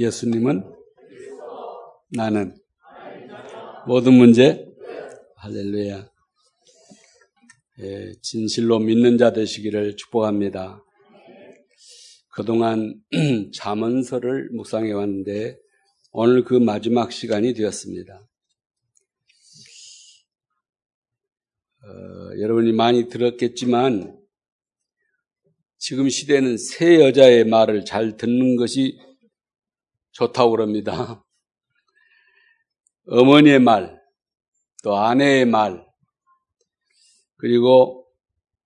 예수님은 0.00 0.64
나는 2.08 2.56
모든 3.86 4.14
문제 4.14 4.66
할렐루야. 5.36 6.10
예, 7.80 8.12
진실로 8.22 8.78
믿는 8.78 9.18
자 9.18 9.34
되시기를 9.34 9.96
축복합니다. 9.96 10.82
그동안 12.32 12.98
잠언서를 13.52 14.48
묵상해 14.52 14.90
왔는데 14.92 15.58
오늘 16.12 16.44
그 16.44 16.54
마지막 16.54 17.12
시간이 17.12 17.52
되었습니다. 17.52 18.26
어, 21.82 22.40
여러분이 22.40 22.72
많이 22.72 23.08
들었겠지만 23.08 24.18
지금 25.76 26.08
시대는 26.08 26.56
새 26.56 27.00
여자의 27.00 27.44
말을 27.44 27.84
잘 27.84 28.16
듣는 28.16 28.56
것이 28.56 28.98
좋다고 30.12 30.50
그럽니다. 30.52 31.24
어머니의 33.06 33.58
말, 33.60 34.00
또 34.82 34.96
아내의 34.96 35.46
말, 35.46 35.86
그리고 37.36 38.06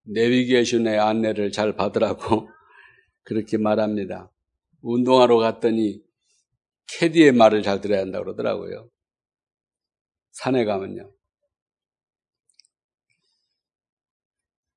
내비게이션의 0.02 0.98
안내를 0.98 1.52
잘 1.52 1.76
받으라고 1.76 2.48
그렇게 3.22 3.56
말합니다. 3.56 4.30
운동하러 4.82 5.38
갔더니 5.38 6.02
캐디의 6.86 7.32
말을 7.32 7.62
잘 7.62 7.80
들어야 7.80 8.00
한다고 8.00 8.24
그러더라고요. 8.24 8.90
산에 10.32 10.64
가면요. 10.64 11.10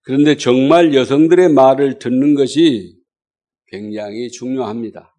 그런데 0.04 0.38
정말 0.38 0.94
여성들의 0.94 1.50
말을 1.50 2.00
듣는 2.00 2.36
것이 2.36 2.98
굉장히 3.66 4.30
중요합니다. 4.30 5.17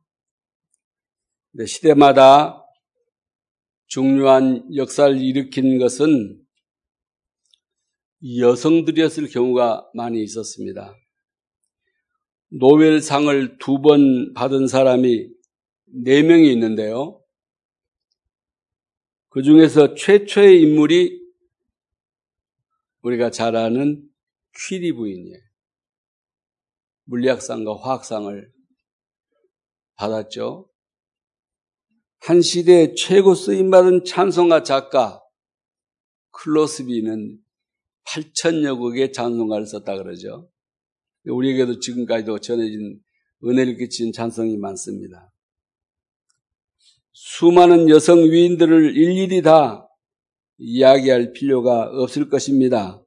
시대마다 1.66 2.64
중요한 3.86 4.62
역사를 4.76 5.16
일으킨 5.20 5.78
것은 5.78 6.40
여성들이었을 8.38 9.28
경우가 9.28 9.90
많이 9.94 10.22
있었습니다. 10.22 10.94
노벨상을 12.50 13.58
두 13.58 13.80
번 13.80 14.32
받은 14.34 14.66
사람이 14.66 15.28
네 16.04 16.22
명이 16.22 16.50
있는데요. 16.52 17.22
그 19.30 19.42
중에서 19.42 19.94
최초의 19.94 20.62
인물이 20.62 21.18
우리가 23.02 23.30
잘 23.30 23.56
아는 23.56 24.02
퀴리 24.56 24.92
부인이에요. 24.92 25.38
물리학상과 27.04 27.76
화학상을 27.76 28.52
받았죠. 29.96 30.67
한 32.20 32.42
시대의 32.42 32.94
최고 32.94 33.34
쓰임받은 33.34 34.04
찬송가 34.04 34.62
작가 34.62 35.22
클로스비는 36.32 37.38
8천여 38.06 38.78
곡의 38.78 39.12
찬송가를 39.12 39.66
썼다 39.66 39.96
그러죠. 39.96 40.50
우리에게도 41.24 41.80
지금까지도 41.80 42.38
전해진 42.38 43.00
은혜를 43.44 43.76
끼친 43.76 44.12
찬송이 44.12 44.56
많습니다. 44.56 45.30
수많은 47.12 47.88
여성 47.88 48.18
위인들을 48.18 48.96
일일이 48.96 49.42
다 49.42 49.88
이야기할 50.58 51.32
필요가 51.32 51.88
없을 51.90 52.28
것입니다. 52.28 53.02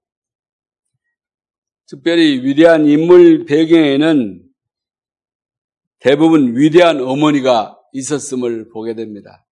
특별히 1.87 2.45
위대한 2.45 2.87
인물 2.87 3.45
배경에는 3.45 4.41
대부분 5.99 6.57
위대한 6.57 7.01
어머니가 7.01 7.80
있었음을 7.93 8.69
보게 8.69 8.95
됩니다. 8.95 9.45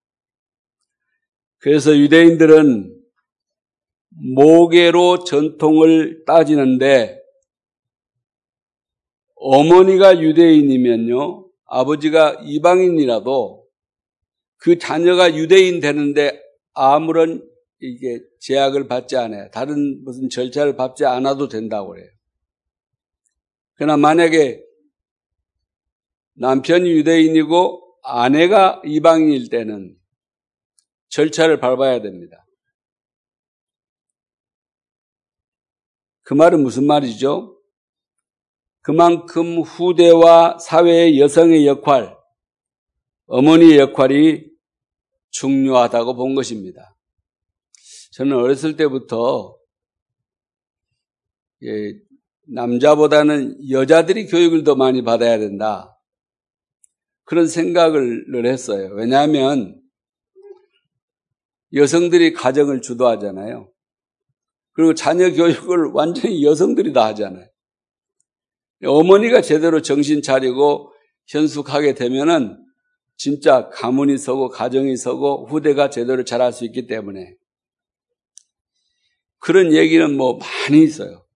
그래서 1.60 1.98
유대인들은 1.98 2.96
모계로 4.10 5.24
전통을 5.24 6.26
따지는데 6.26 7.20
어머니가 9.36 10.22
유대인이면요, 10.22 11.48
아버지가 11.66 12.42
이방인이라도 12.44 13.66
그 14.58 14.78
자녀가 14.78 15.36
유대인 15.36 15.80
되는데 15.80 16.42
아무런 16.74 17.48
이게 17.80 18.22
제약을 18.40 18.88
받지 18.88 19.16
않아요. 19.16 19.50
다른 19.52 20.04
무슨 20.04 20.30
절차를 20.30 20.76
밟지 20.76 21.06
않아도 21.06 21.48
된다고 21.48 21.92
그래요. 21.92 22.10
그러나 23.76 23.96
만약에 23.96 24.62
남편이 26.34 26.90
유대인이고 26.92 27.89
아내가 28.04 28.82
이방인일 28.86 29.50
때는 29.50 29.96
절차를 31.10 31.60
밟아야 31.60 32.02
됩니다. 32.02 32.46
그 36.24 36.34
말은 36.34 36.62
무슨 36.62 36.86
말이죠? 36.86 37.60
그만큼 38.82 39.62
후대와 39.62 40.60
사회의 40.60 41.20
여성의 41.20 41.66
역할, 41.68 42.16
어머니의 43.26 43.80
역할이 43.80 44.50
중요하다고 45.32 46.16
본 46.16 46.36
것입니다. 46.36 46.96
저는 48.14 48.36
어렸을 48.36 48.76
때부터 48.76 49.58
예, 51.64 51.94
남자보다는 52.48 53.70
여자들이 53.70 54.28
교육을 54.28 54.64
더 54.64 54.76
많이 54.76 55.04
받아야 55.04 55.38
된다. 55.38 55.99
그런 57.30 57.46
생각을 57.46 58.26
늘 58.32 58.48
했어요. 58.48 58.90
왜냐하면 58.96 59.80
여성들이 61.76 62.34
가정을 62.34 62.82
주도하잖아요. 62.82 63.72
그리고 64.72 64.96
자녀 64.96 65.32
교육을 65.32 65.92
완전히 65.94 66.44
여성들이 66.44 66.92
다 66.92 67.06
하잖아요. 67.06 67.48
어머니가 68.84 69.42
제대로 69.42 69.84
정신 69.84 70.24
차리고 70.24 70.92
현숙하게 71.28 71.94
되면은 71.94 72.66
진짜 73.16 73.70
가문이 73.70 74.18
서고 74.18 74.50
가정이 74.50 74.98
서고 74.98 75.46
후대가 75.46 75.92
제대로 75.92 76.24
자랄 76.24 76.52
수 76.52 76.66
있기 76.66 76.88
때문에 76.88 77.36
그런 79.38 79.72
얘기는 79.72 80.18
뭐 80.18 80.40
많이 80.40 80.84
있어요. 80.84 81.28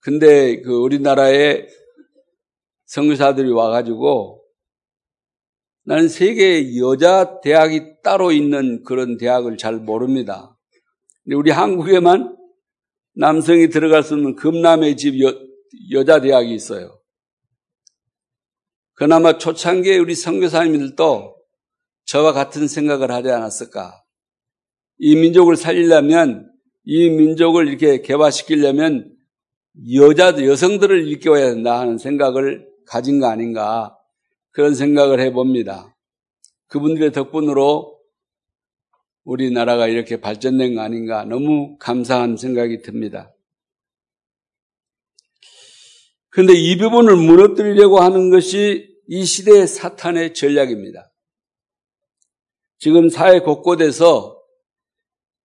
근데 0.00 0.60
그 0.62 0.74
우리나라에 0.74 1.68
성교사들이 2.92 3.50
와가지고 3.52 4.44
나는 5.84 6.08
세계 6.08 6.76
여자 6.76 7.40
대학이 7.40 8.02
따로 8.02 8.32
있는 8.32 8.82
그런 8.82 9.16
대학을 9.16 9.56
잘 9.56 9.76
모릅니다. 9.76 10.58
우리 11.24 11.50
한국에만 11.50 12.36
남성이 13.14 13.70
들어갈 13.70 14.02
수 14.02 14.14
있는 14.14 14.36
금남의 14.36 14.98
집 14.98 15.22
여, 15.22 15.34
여자 15.92 16.20
대학이 16.20 16.54
있어요. 16.54 17.00
그나마 18.92 19.38
초창기에 19.38 19.96
우리 19.96 20.14
선교사님들도 20.14 21.34
저와 22.04 22.32
같은 22.32 22.68
생각을 22.68 23.10
하지 23.10 23.30
않았을까? 23.30 24.04
이 24.98 25.16
민족을 25.16 25.56
살리려면 25.56 26.52
이 26.84 27.08
민족을 27.08 27.68
이렇게 27.68 28.02
개화시키려면 28.02 29.16
여자 29.94 30.36
여성들을 30.44 31.08
일깨워야 31.08 31.54
된다 31.54 31.80
하는 31.80 31.96
생각을 31.96 32.71
가진 32.86 33.20
거 33.20 33.26
아닌가 33.26 33.96
그런 34.50 34.74
생각을 34.74 35.20
해봅니다. 35.20 35.96
그분들의 36.68 37.12
덕분으로 37.12 37.98
우리나라가 39.24 39.88
이렇게 39.88 40.20
발전된 40.20 40.74
거 40.74 40.80
아닌가 40.82 41.24
너무 41.24 41.76
감사한 41.78 42.36
생각이 42.36 42.82
듭니다. 42.82 43.32
그런데 46.30 46.54
이 46.54 46.76
부분을 46.78 47.16
무너뜨리려고 47.16 48.00
하는 48.00 48.30
것이 48.30 48.88
이 49.06 49.24
시대의 49.24 49.66
사탄의 49.66 50.34
전략입니다. 50.34 51.12
지금 52.78 53.08
사회 53.10 53.40
곳곳에서 53.40 54.42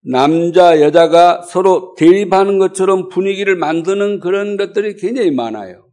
남자, 0.02 0.80
여자가 0.82 1.42
서로 1.42 1.94
대립하는 1.96 2.60
것처럼 2.60 3.10
분위기를 3.10 3.58
만드는 3.58 4.22
그런 4.22 4.56
것들이 4.56 4.96
굉장히 4.96 5.32
많아요. 5.32 5.87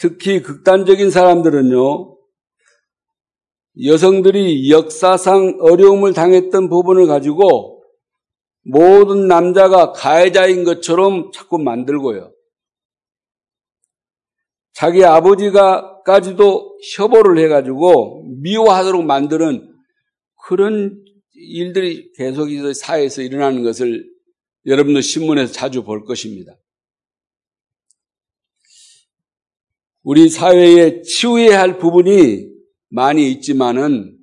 특히 0.00 0.40
극단적인 0.40 1.10
사람들은요, 1.10 2.16
여성들이 3.84 4.70
역사상 4.70 5.58
어려움을 5.60 6.14
당했던 6.14 6.70
부분을 6.70 7.06
가지고 7.06 7.84
모든 8.62 9.28
남자가 9.28 9.92
가해자인 9.92 10.64
것처럼 10.64 11.30
자꾸 11.32 11.58
만들고요. 11.58 12.32
자기 14.72 15.04
아버지가까지도 15.04 16.78
협오를 16.96 17.38
해가지고 17.44 18.24
미워하도록 18.40 19.04
만드는 19.04 19.70
그런 20.46 21.04
일들이 21.34 22.10
계속 22.16 22.48
사회에서 22.74 23.20
일어나는 23.20 23.62
것을 23.62 24.08
여러분도 24.64 25.02
신문에서 25.02 25.52
자주 25.52 25.84
볼 25.84 26.04
것입니다. 26.04 26.54
우리 30.02 30.28
사회에 30.28 31.02
치유해야 31.02 31.60
할 31.60 31.78
부분이 31.78 32.48
많이 32.88 33.30
있지만은 33.32 34.16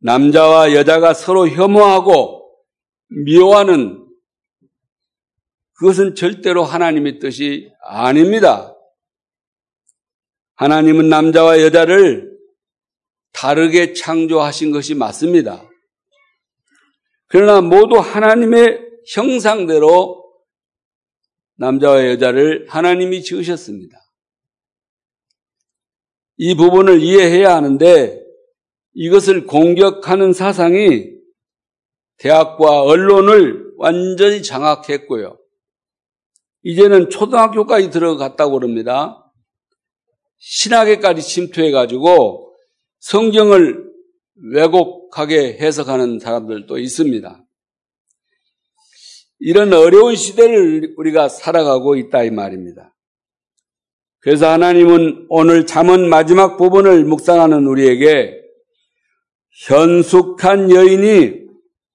남자와 0.00 0.74
여자가 0.74 1.14
서로 1.14 1.48
혐오하고 1.48 2.52
미워하는 3.24 4.02
그것은 5.74 6.14
절대로 6.14 6.64
하나님의 6.64 7.18
뜻이 7.18 7.70
아닙니다. 7.82 8.76
하나님은 10.54 11.08
남자와 11.08 11.60
여자를 11.60 12.32
다르게 13.32 13.92
창조하신 13.92 14.72
것이 14.72 14.94
맞습니다. 14.94 15.68
그러나 17.26 17.60
모두 17.60 17.96
하나님의 17.98 18.80
형상대로 19.14 20.22
남자와 21.56 22.06
여자를 22.08 22.66
하나님이 22.68 23.22
지으셨습니다. 23.22 23.96
이 26.36 26.54
부분을 26.54 27.02
이해해야 27.02 27.54
하는데 27.54 28.22
이것을 28.94 29.46
공격하는 29.46 30.32
사상이 30.32 31.10
대학과 32.18 32.82
언론을 32.82 33.72
완전히 33.78 34.42
장악했고요. 34.42 35.38
이제는 36.62 37.10
초등학교까지 37.10 37.90
들어갔다고 37.90 38.52
그럽니다. 38.52 39.32
신학에까지 40.38 41.22
침투해가지고 41.22 42.54
성경을 43.00 43.90
왜곡하게 44.54 45.58
해석하는 45.60 46.20
사람들도 46.20 46.78
있습니다. 46.78 47.44
이런 49.40 49.72
어려운 49.72 50.14
시대를 50.14 50.94
우리가 50.96 51.28
살아가고 51.28 51.96
있다 51.96 52.22
이 52.22 52.30
말입니다. 52.30 52.94
그래서 54.22 54.48
하나님은 54.48 55.26
오늘 55.28 55.66
잠언 55.66 56.08
마지막 56.08 56.56
부분을 56.56 57.04
묵상하는 57.04 57.66
우리에게 57.66 58.40
현숙한 59.66 60.70
여인이 60.70 61.42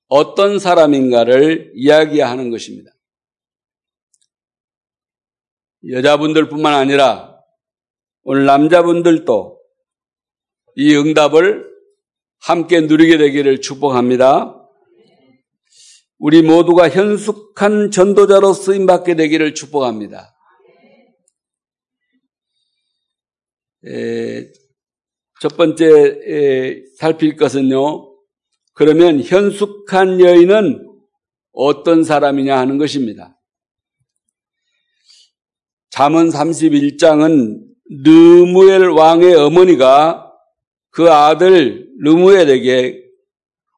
어떤 0.10 0.60
사람인가를 0.60 1.72
이야기하는 1.74 2.50
것입니다. 2.50 2.92
여자분들뿐만 5.90 6.74
아니라 6.74 7.38
오늘 8.24 8.46
남자분들도 8.46 9.62
이 10.76 10.96
응답을 10.96 11.66
함께 12.40 12.82
누리게 12.82 13.18
되기를 13.18 13.62
축복합니다. 13.62 14.54
우리 16.20 16.42
모두가 16.42 16.90
현숙한 16.90 17.90
전도자로 17.92 18.52
쓰임받게 18.52 19.16
되기를 19.16 19.54
축복합니다. 19.54 20.37
에, 23.88 24.52
첫 25.40 25.56
번째 25.56 25.86
에, 26.26 26.84
살필 26.98 27.36
것은요. 27.38 28.16
그러면 28.74 29.22
현숙한 29.22 30.20
여인은 30.20 30.88
어떤 31.52 32.04
사람이냐 32.04 32.58
하는 32.58 32.78
것입니다. 32.78 33.40
잠언 35.90 36.30
31장은 36.30 37.60
느무엘 37.90 38.90
왕의 38.90 39.34
어머니가 39.36 40.32
그 40.92 41.10
아들 41.12 41.88
르무엘에게 42.00 43.04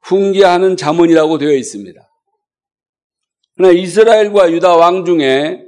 훈계하는 0.04 0.76
자문이라고 0.76 1.38
되어 1.38 1.54
있습니다. 1.54 2.02
그러나 3.56 3.74
이스라엘과 3.74 4.52
유다 4.52 4.76
왕 4.76 5.06
중에 5.06 5.66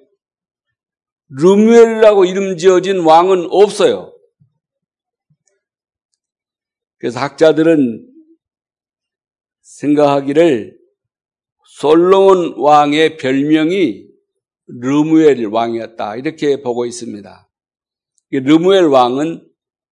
르무엘이라고 1.30 2.26
이름 2.26 2.58
지어진 2.58 3.00
왕은 3.00 3.48
없어요. 3.50 4.14
그래서 7.01 7.19
학자들은 7.19 8.07
생각하기를 9.62 10.77
솔로몬 11.65 12.53
왕의 12.59 13.18
별명이 13.18 14.06
르무엘 14.68 15.48
왕이었다. 15.48 16.18
이렇게 16.18 16.62
보고 16.62 16.86
있습니다. 16.86 17.50
르무엘 18.30 18.86
왕은 18.86 19.44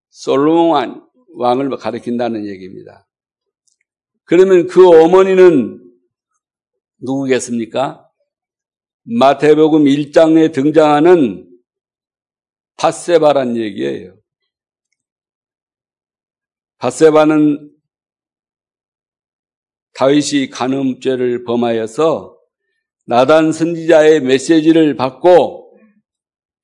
솔로몬 0.09 1.03
왕을 1.33 1.69
가리킨다는 1.77 2.45
얘기입니다. 2.45 3.07
그러면 4.25 4.67
그 4.67 4.87
어머니는 4.87 5.83
누구겠습니까? 6.99 8.07
마태복음 9.05 9.85
1장에 9.85 10.53
등장하는 10.53 11.49
바세바란 12.77 13.57
얘기예요. 13.57 14.18
바세바는 16.79 17.71
다윗이 19.93 20.49
간음죄를 20.49 21.43
범하여서 21.43 22.37
나단 23.05 23.51
선지자의 23.51 24.21
메시지를 24.21 24.95
받고 24.95 25.77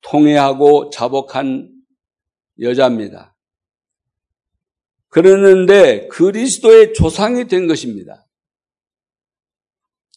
통해하고 0.02 0.90
자복한 0.90 1.70
여자입니다. 2.60 3.36
그러는데 5.08 6.08
그리스도의 6.08 6.94
조상이 6.94 7.46
된 7.46 7.66
것입니다. 7.66 8.26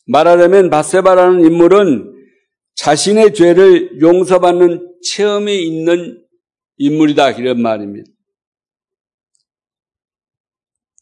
말하자면 0.07 0.69
바세바라는 0.69 1.45
인물은 1.45 2.15
자신의 2.75 3.33
죄를 3.33 3.99
용서받는 4.01 4.99
체험이 5.03 5.61
있는 5.65 6.25
인물이다 6.77 7.31
이런 7.31 7.61
말입니다. 7.61 8.09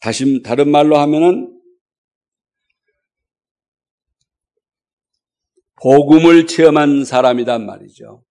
다시 0.02 0.42
다른 0.44 0.70
말로 0.70 0.98
하면은 0.98 1.54
복음을 5.82 6.48
체험한 6.48 7.06
사람이란 7.06 7.66
말이죠. 7.66 8.24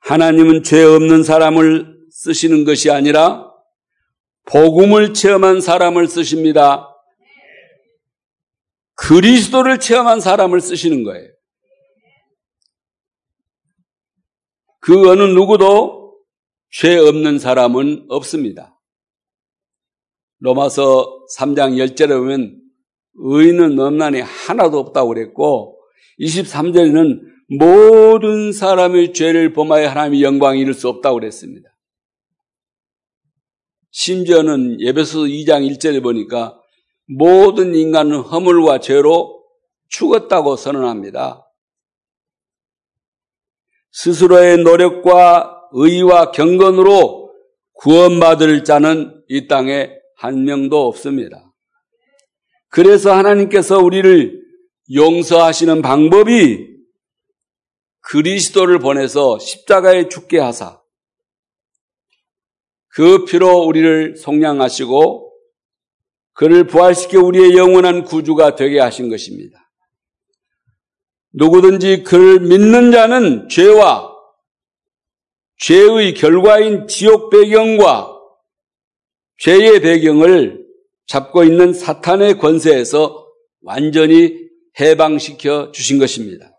하나님은 0.00 0.62
죄 0.62 0.84
없는 0.84 1.24
사람을 1.24 1.96
쓰시는 2.10 2.64
것이 2.64 2.90
아니라 2.90 3.50
복음을 4.44 5.12
체험한 5.12 5.60
사람을 5.60 6.06
쓰십니다. 6.06 6.88
그리스도를 8.94 9.80
체험한 9.80 10.20
사람을 10.20 10.60
쓰시는 10.60 11.02
거예요. 11.02 11.28
그 14.80 15.10
어느 15.10 15.22
누구도 15.22 16.16
죄 16.70 16.96
없는 16.96 17.40
사람은 17.40 18.06
없습니다. 18.08 18.75
로마서 20.38 21.26
3장 21.36 21.76
10절에 21.76 22.18
보면 22.18 22.60
의인은 23.14 23.76
넘나니 23.76 24.20
하나도 24.20 24.78
없다고 24.78 25.08
그랬고 25.08 25.78
23절에는 26.20 27.20
모든 27.58 28.52
사람의 28.52 29.12
죄를 29.12 29.52
범하여 29.52 29.88
하나님의 29.88 30.22
영광을 30.22 30.58
이룰 30.58 30.74
수 30.74 30.88
없다고 30.88 31.20
그랬습니다. 31.20 31.70
심지어는 33.90 34.80
예배소 34.80 35.20
2장 35.20 35.66
1절에 35.70 36.02
보니까 36.02 36.60
모든 37.06 37.74
인간은 37.74 38.20
허물과 38.20 38.80
죄로 38.80 39.42
죽었다고 39.88 40.56
선언합니다. 40.56 41.42
스스로의 43.92 44.58
노력과 44.58 45.68
의와 45.72 46.32
경건으로 46.32 47.32
구원받을 47.74 48.64
자는 48.64 49.22
이 49.28 49.46
땅에 49.46 49.90
한 50.16 50.44
명도 50.44 50.86
없습니다. 50.88 51.52
그래서 52.68 53.14
하나님께서 53.14 53.78
우리를 53.78 54.42
용서하시는 54.92 55.82
방법이 55.82 56.76
그리스도를 58.00 58.78
보내서 58.78 59.38
십자가에 59.38 60.08
죽게 60.08 60.38
하사 60.38 60.80
그 62.88 63.24
피로 63.24 63.64
우리를 63.64 64.16
속량하시고 64.16 65.32
그를 66.32 66.66
부활시켜 66.66 67.20
우리의 67.20 67.56
영원한 67.56 68.04
구주가 68.04 68.54
되게 68.54 68.78
하신 68.78 69.08
것입니다. 69.08 69.58
누구든지 71.32 72.02
그를 72.04 72.40
믿는 72.40 72.92
자는 72.92 73.48
죄와 73.48 74.14
죄의 75.58 76.14
결과인 76.14 76.86
지옥 76.86 77.30
배경과 77.30 78.15
죄의 79.38 79.80
배경을 79.80 80.66
잡고 81.06 81.44
있는 81.44 81.72
사탄의 81.72 82.38
권세에서 82.38 83.26
완전히 83.62 84.46
해방시켜 84.78 85.72
주신 85.72 85.98
것입니다. 85.98 86.52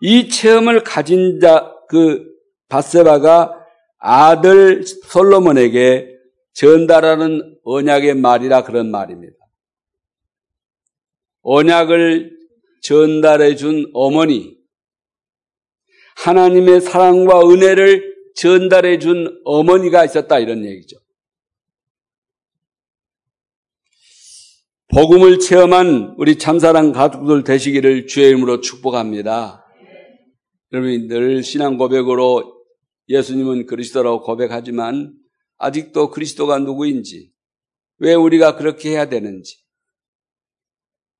이 0.00 0.28
체험을 0.28 0.84
가진 0.84 1.40
자, 1.40 1.72
그 1.88 2.24
바세바가 2.68 3.64
아들 3.98 4.84
솔로몬에게 4.84 6.08
전달하는 6.52 7.58
언약의 7.64 8.14
말이라 8.16 8.64
그런 8.64 8.90
말입니다. 8.90 9.34
언약을 11.42 12.36
전달해 12.82 13.56
준 13.56 13.90
어머니, 13.94 14.56
하나님의 16.16 16.80
사랑과 16.80 17.40
은혜를 17.48 18.13
전달해 18.34 18.98
준 18.98 19.40
어머니가 19.44 20.04
있었다 20.04 20.38
이런 20.38 20.64
얘기죠. 20.64 20.96
복음을 24.88 25.40
체험한 25.40 26.14
우리 26.18 26.38
참사랑 26.38 26.92
가족들 26.92 27.42
되시기를 27.42 28.06
주의 28.06 28.28
이름으로 28.28 28.60
축복합니다. 28.60 29.64
여러분이 30.72 31.08
늘 31.08 31.42
신앙 31.42 31.78
고백으로 31.78 32.54
예수님은 33.08 33.66
그리스도라고 33.66 34.22
고백하지만 34.22 35.14
아직도 35.56 36.10
그리스도가 36.10 36.58
누구인지, 36.58 37.32
왜 37.98 38.14
우리가 38.14 38.56
그렇게 38.56 38.90
해야 38.90 39.08
되는지, 39.08 39.58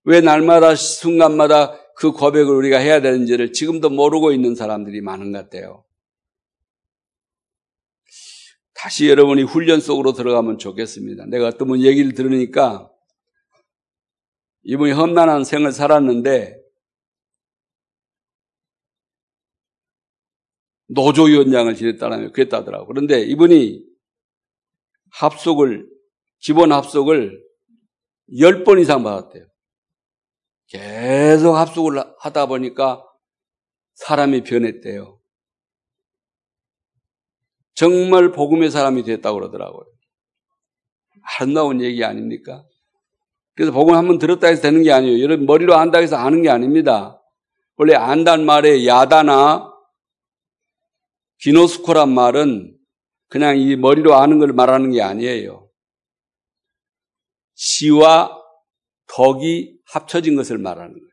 왜 0.05 0.21
날마다 0.21 0.75
순간마다 0.75 1.79
그 1.97 2.13
고백을 2.13 2.55
우리가 2.55 2.79
해야 2.79 3.01
되는지를 3.01 3.53
지금도 3.53 3.91
모르고 3.91 4.33
있는 4.33 4.55
사람들이 4.55 5.01
많은 5.01 5.33
것 5.33 5.39
같아요. 5.39 5.84
다시 8.85 9.09
여러분이 9.09 9.45
훈련 9.45 9.81
속으로 9.81 10.13
들어가면 10.13 10.59
좋겠습니다. 10.59 11.25
내가 11.25 11.47
어떤 11.47 11.69
분 11.69 11.81
얘기를 11.81 12.13
들으니까 12.13 12.93
이분이 14.65 14.93
험난한 14.93 15.45
생을 15.45 15.73
살았는데 15.73 16.63
노조위원장을 20.89 21.75
지냈다는 21.75 22.33
그랬다더라고. 22.33 22.87
그런데 22.87 23.23
이분이 23.23 23.83
합숙을 25.13 25.89
기본 26.41 26.71
합숙을 26.71 27.43
10번 28.33 28.83
이상 28.83 29.03
받았대요. 29.03 29.47
계속 30.67 31.55
합숙을 31.55 32.05
하다 32.19 32.47
보니까 32.47 33.03
사람이 33.95 34.45
변했대요. 34.45 35.19
정말 37.75 38.33
복음의 38.33 38.71
사람이 38.71 39.03
됐다고 39.03 39.39
그러더라고요. 39.39 39.85
아름다운 41.39 41.81
얘기 41.81 42.05
아닙니까? 42.05 42.65
그래서 43.55 43.73
복음 43.73 43.95
한번 43.95 44.19
들었다 44.19 44.49
해서 44.49 44.63
되는 44.63 44.83
게 44.83 44.93
아니에요. 44.93 45.23
여러분 45.23 45.47
머리로 45.47 45.75
안다 45.75 45.99
해서 45.99 46.17
아는 46.17 46.43
게 46.43 46.51
아닙니다. 46.51 47.21
원래 47.77 47.95
안단 47.95 48.45
말에 48.45 48.87
야다나 48.87 49.73
기노스코란 51.41 52.13
말은 52.13 52.77
그냥 53.29 53.59
이 53.59 53.77
머리로 53.77 54.15
아는 54.15 54.39
걸 54.39 54.53
말하는 54.53 54.91
게 54.91 55.03
아니에요. 55.03 55.69
시와 57.55 58.31
덕이 59.09 59.79
합쳐진 59.87 60.37
것을 60.37 60.59
말하는 60.59 60.93
거예요. 60.93 61.09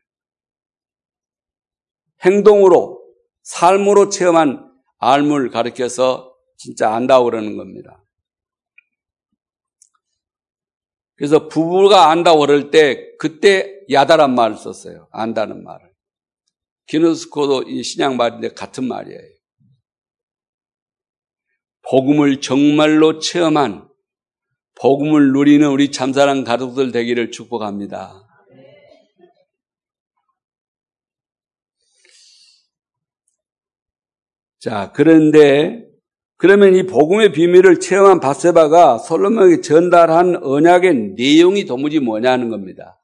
행동으로, 2.24 3.02
삶으로 3.42 4.08
체험한 4.08 4.72
알물 4.98 5.50
가르켜서 5.50 6.31
진짜 6.62 6.94
안다고 6.94 7.24
그러는 7.24 7.56
겁니다. 7.56 8.04
그래서 11.16 11.48
부부가 11.48 12.10
안다고 12.10 12.40
그럴 12.40 12.70
때 12.70 13.16
그때 13.18 13.80
야다란 13.90 14.36
말을 14.36 14.56
썼어요. 14.56 15.08
안다는 15.10 15.64
말을. 15.64 15.92
기누스코도 16.86 17.64
이 17.64 17.82
신약 17.82 18.14
말인데 18.14 18.50
같은 18.54 18.86
말이에요. 18.86 19.20
복음을 21.90 22.40
정말로 22.40 23.18
체험한 23.18 23.88
복음을 24.80 25.32
누리는 25.32 25.68
우리 25.68 25.90
참사랑 25.90 26.44
가족들 26.44 26.92
되기를 26.92 27.32
축복합니다. 27.32 28.24
자, 34.60 34.92
그런데 34.92 35.91
그러면 36.42 36.74
이 36.74 36.82
복음의 36.82 37.30
비밀을 37.30 37.78
체험한 37.78 38.18
바세바가 38.18 38.98
솔로몬에게 38.98 39.60
전달한 39.60 40.42
언약의 40.42 41.14
내용이 41.16 41.66
도무지 41.66 42.00
뭐냐는 42.00 42.48
겁니다. 42.48 43.00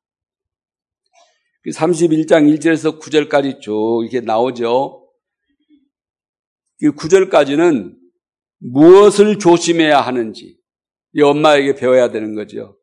31장 1.65 2.53
1절에서 2.53 3.01
9절까지 3.01 3.61
쭉 3.61 4.01
이렇게 4.03 4.27
나오죠. 4.27 5.09
이 6.81 6.89
9절까지는 6.89 7.95
무엇을 8.59 9.39
조심해야 9.39 10.01
하는지 10.01 10.59
이 11.13 11.23
엄마에게 11.23 11.77
배워야 11.77 12.11
되는 12.11 12.35
거죠. 12.35 12.77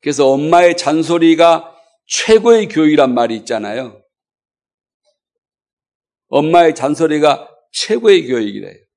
그래서 0.00 0.28
엄마의 0.28 0.76
잔소리가 0.76 1.74
최고의 2.06 2.68
교육이란 2.68 3.14
말이 3.14 3.34
있잖아요. 3.38 4.00
엄마의 6.28 6.76
잔소리가 6.76 7.50
최고의 7.72 8.28
교육이래요. 8.28 8.87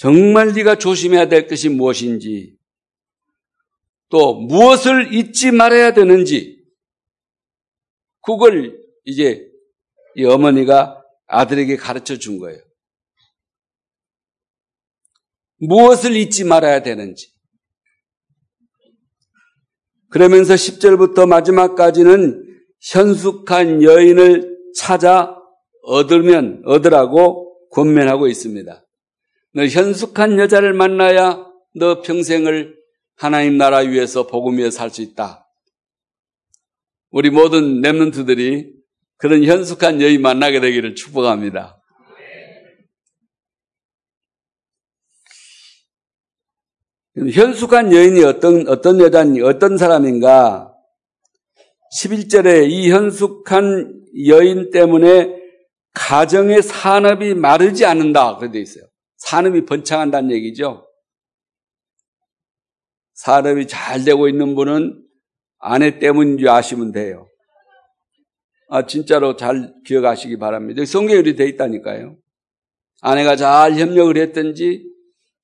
정말 0.00 0.54
네가 0.54 0.76
조심해야 0.76 1.28
될 1.28 1.46
것이 1.46 1.68
무엇인지 1.68 2.56
또 4.08 4.34
무엇을 4.34 5.12
잊지 5.12 5.52
말아야 5.52 5.92
되는지 5.92 6.64
그걸 8.22 8.80
이제 9.04 9.46
이 10.16 10.24
어머니가 10.24 11.04
아들에게 11.26 11.76
가르쳐 11.76 12.16
준 12.16 12.38
거예요. 12.38 12.62
무엇을 15.58 16.16
잊지 16.16 16.44
말아야 16.44 16.82
되는지. 16.82 17.34
그러면서 20.08 20.54
10절부터 20.54 21.28
마지막까지는 21.28 22.64
현숙한 22.80 23.82
여인을 23.82 24.58
찾아 24.74 25.36
얻으면 25.82 26.62
얻으라고 26.64 27.68
권면하고 27.68 28.28
있습니다. 28.28 28.86
너 29.52 29.66
현숙한 29.66 30.38
여자를 30.38 30.74
만나야 30.74 31.44
너 31.74 32.02
평생을 32.02 32.76
하나님 33.16 33.58
나라 33.58 33.78
위해서 33.78 34.26
복음 34.26 34.58
위에 34.58 34.70
살 34.70 34.90
수 34.90 35.02
있다. 35.02 35.46
우리 37.10 37.30
모든 37.30 37.80
랩런트들이 37.82 38.72
그런 39.16 39.44
현숙한 39.44 40.00
여인 40.00 40.22
만나게 40.22 40.60
되기를 40.60 40.94
축복합니다. 40.94 41.82
현숙한 47.16 47.92
여인이 47.92 48.22
어떤, 48.24 48.66
어떤 48.68 49.00
여자니, 49.00 49.42
어떤 49.42 49.76
사람인가? 49.76 50.72
11절에 52.00 52.70
이 52.70 52.90
현숙한 52.90 54.04
여인 54.28 54.70
때문에 54.70 55.36
가정의 55.92 56.62
산업이 56.62 57.34
마르지 57.34 57.84
않는다. 57.84 58.36
그래 58.36 58.52
돼 58.52 58.60
있어요. 58.60 58.84
산업이 59.30 59.64
번창한다는 59.64 60.32
얘기죠. 60.32 60.88
산업이 63.14 63.68
잘 63.68 64.04
되고 64.04 64.28
있는 64.28 64.56
분은 64.56 65.06
아내 65.58 65.98
때문인 66.00 66.38
줄 66.38 66.48
아시면 66.48 66.90
돼요. 66.90 67.28
아, 68.68 68.86
진짜로 68.86 69.36
잘 69.36 69.72
기억하시기 69.86 70.38
바랍니다. 70.38 70.84
성경에 70.84 71.20
이렇게 71.20 71.36
돼 71.36 71.46
있다니까요. 71.48 72.16
아내가 73.02 73.36
잘 73.36 73.74
협력을 73.78 74.16
했든지, 74.16 74.84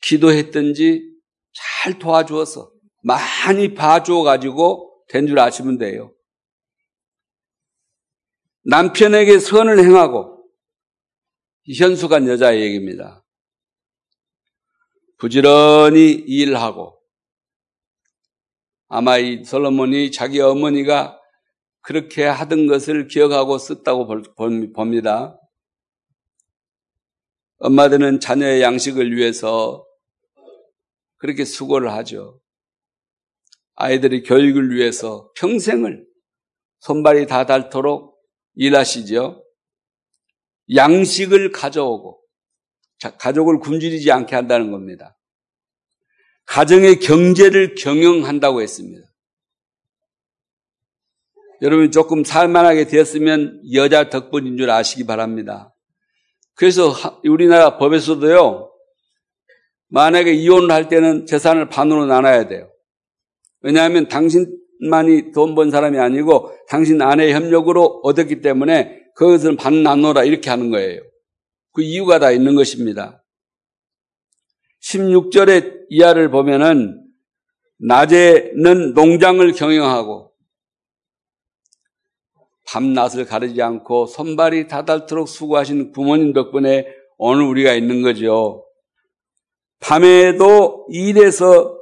기도했든지, 0.03 1.03
잘 1.53 1.99
도와주어서, 1.99 2.71
많이 3.03 3.75
봐줘 3.75 4.23
가지고 4.23 5.05
된 5.09 5.27
줄 5.29 5.39
아시면 5.39 5.79
돼요. 5.79 6.13
남편에게 8.65 9.39
선을 9.39 9.79
행하고 9.79 10.45
현숙한 11.79 12.27
여자의 12.27 12.63
얘기입니다. 12.63 13.23
부지런히 15.19 16.13
일하고 16.13 16.99
아마 18.89 19.19
이 19.19 19.45
솔로몬이 19.45 20.13
자기 20.13 20.41
어머니가 20.41 21.21
그렇게 21.81 22.25
하던 22.25 22.67
것을 22.67 23.09
기억하고 23.09 23.59
썼다고 23.59 24.07
봅니다. 24.75 25.41
엄마들은 27.59 28.21
자녀의 28.21 28.61
양식을 28.61 29.17
위해서 29.17 29.87
그렇게 31.17 31.45
수고를 31.45 31.93
하죠. 31.93 32.41
아이들의 33.75 34.23
교육을 34.25 34.75
위해서 34.75 35.31
평생을 35.37 36.07
손발이 36.81 37.27
다 37.27 37.47
닳도록 37.47 38.19
일하시죠. 38.55 39.43
양식을 40.75 41.53
가져오고 41.53 42.21
가족을 43.19 43.59
굶주리지 43.61 44.11
않게 44.11 44.35
한다는 44.35 44.71
겁니다. 44.71 45.17
가정의 46.47 47.01
경제를 47.01 47.75
경영한다고 47.75 48.63
했습니다. 48.63 49.07
여러분 51.63 51.91
조금 51.91 52.23
살만하게 52.23 52.87
되었으면 52.87 53.63
여자 53.73 54.11
덕분인 54.11 54.57
줄 54.57 54.71
아시기 54.71 55.07
바랍니다. 55.07 55.75
그래서 56.55 56.93
우리나라 57.25 57.79
법에서도요, 57.79 58.71
만약에 59.89 60.33
이혼을 60.33 60.71
할 60.71 60.89
때는 60.89 61.27
재산을 61.27 61.69
반으로 61.69 62.07
나눠야 62.07 62.49
돼요. 62.49 62.71
왜냐하면 63.61 64.09
당신 64.09 64.59
만이 64.81 65.33
돈 65.33 65.55
번 65.55 65.71
사람이 65.71 65.99
아니고 65.99 66.53
당신 66.69 67.01
아내의 67.01 67.33
협력으로 67.33 68.01
얻었기 68.05 68.43
때문에 68.43 69.01
그것은 69.15 69.57
반 69.57 69.83
나눠라 69.83 70.25
이렇게 70.25 70.51
하는 70.51 70.71
거예요. 70.71 71.01
그 71.77 71.83
이유가 71.83 72.19
다 72.19 72.31
있는 72.31 72.55
것입니다. 72.55 73.23
16절의 74.83 75.85
이하를 75.91 76.31
보면은 76.31 77.05
낮에는 77.81 78.95
농장을 78.95 79.53
경영하고 79.53 80.33
밤낮을 82.67 83.27
가리지 83.27 83.61
않고 83.61 84.07
손발이 84.07 84.69
다닳도록 84.69 85.29
수고하신 85.29 85.93
부모님 85.93 86.33
덕분에 86.33 86.87
오늘 87.19 87.45
우리가 87.45 87.75
있는 87.75 88.01
거죠. 88.01 88.65
밤에도 89.79 90.87
일해서 90.91 91.79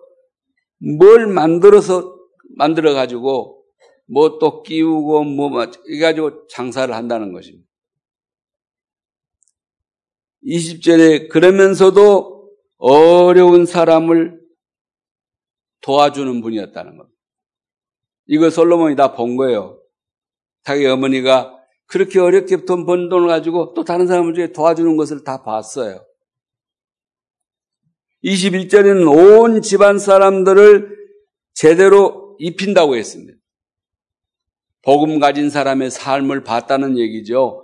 뭘 0.99 1.29
만들어서 1.29 2.17
만들어 2.57 2.95
가지고 2.95 3.65
뭐 4.09 4.41
또 4.41 4.65
끼우고 4.65 5.23
뭐 5.23 5.65
이가지고 5.87 6.49
장사를 6.49 6.93
한다는 6.93 7.33
것입니다. 7.33 7.64
20절에 10.47 11.29
그러면서도 11.29 12.51
어려운 12.79 13.67
사람을 13.67 14.41
도와주는 15.81 16.41
분이었다는 16.41 16.97
겁니다. 16.97 17.19
이거 18.27 18.51
솔로몬이 18.51 18.97
다 18.97 19.15
본 19.15 19.37
거예요. 19.37 19.81
자기 20.65 20.87
어머니가 20.87 21.59
그렇게 21.87 22.19
어렵게 22.21 22.65
돈 22.65 22.87
번 22.87 23.09
돈을 23.09 23.29
가지고 23.29 23.75
또 23.75 23.85
다른 23.85 24.07
사람을 24.07 24.35
중에 24.35 24.53
도와주는 24.53 24.97
것을 24.97 25.25
다 25.25 25.43
봤어요. 25.43 26.05
21절에는 28.25 29.07
온 29.45 29.61
집안 29.61 29.99
사람들을 29.99 30.97
제대로 31.53 32.37
입힌다고 32.39 32.97
했습니다. 32.97 33.39
복음 34.83 35.19
가진 35.19 35.51
사람의 35.51 35.91
삶을 35.91 36.43
봤다는 36.45 36.99
얘기죠. 36.99 37.64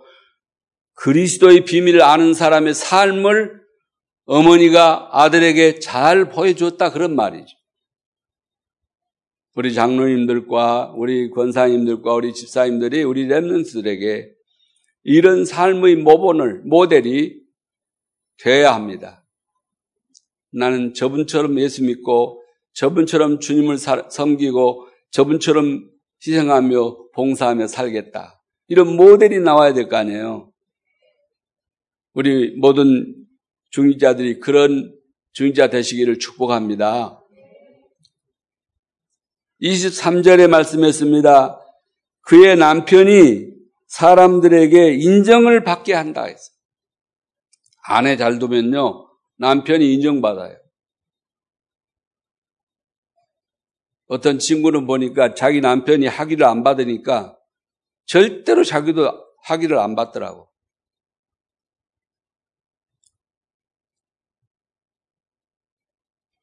그리스도의 1.00 1.64
비밀을 1.64 2.02
아는 2.02 2.34
사람의 2.34 2.74
삶을 2.74 3.58
어머니가 4.26 5.08
아들에게 5.12 5.78
잘 5.78 6.28
보여줬다 6.28 6.92
그런 6.92 7.16
말이죠. 7.16 7.56
우리 9.54 9.72
장로님들과 9.72 10.92
우리 10.96 11.30
권사님들과 11.30 12.12
우리 12.12 12.34
집사님들이 12.34 13.02
우리 13.02 13.26
랩런스들에게 13.28 14.28
이런 15.04 15.46
삶의 15.46 15.96
모본을 15.96 16.62
모델이 16.64 17.40
되어야 18.38 18.74
합니다. 18.74 19.24
나는 20.52 20.92
저분처럼 20.92 21.58
예수 21.60 21.82
믿고 21.82 22.42
저분처럼 22.74 23.40
주님을 23.40 23.78
섬기고 23.78 24.86
저분처럼 25.12 25.90
희생하며 26.26 27.10
봉사하며 27.14 27.68
살겠다. 27.68 28.42
이런 28.68 28.96
모델이 28.96 29.40
나와야 29.40 29.72
될 29.72 29.88
거 29.88 29.96
아니에요. 29.96 30.49
우리 32.12 32.56
모든 32.56 33.14
중직자들이 33.70 34.40
그런 34.40 34.96
중직자 35.32 35.70
되시기를 35.70 36.18
축복합니다. 36.18 37.20
23절에 39.62 40.48
말씀했습니다. 40.48 41.60
그의 42.22 42.56
남편이 42.56 43.50
사람들에게 43.86 44.94
인정을 44.94 45.64
받게 45.64 45.94
한다 45.94 46.24
했어요. 46.24 46.56
아내 47.84 48.16
잘 48.16 48.38
두면요. 48.38 49.08
남편이 49.38 49.94
인정받아요. 49.94 50.56
어떤 54.06 54.38
친구는 54.38 54.86
보니까 54.86 55.34
자기 55.34 55.60
남편이 55.60 56.06
학위를 56.06 56.44
안 56.44 56.64
받으니까 56.64 57.38
절대로 58.06 58.64
자기도 58.64 59.08
학위를 59.44 59.78
안 59.78 59.94
받더라고. 59.94 60.49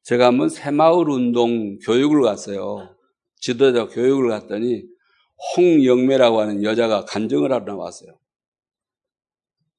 제가 0.08 0.28
한번 0.28 0.48
새마을 0.48 1.10
운동 1.10 1.78
교육을 1.80 2.22
갔어요. 2.22 2.96
지도자 3.42 3.88
교육을 3.88 4.30
갔더니 4.30 4.82
홍영매라고 5.54 6.40
하는 6.40 6.62
여자가 6.62 7.04
간증을 7.04 7.52
하러 7.52 7.66
나왔어요. 7.66 8.18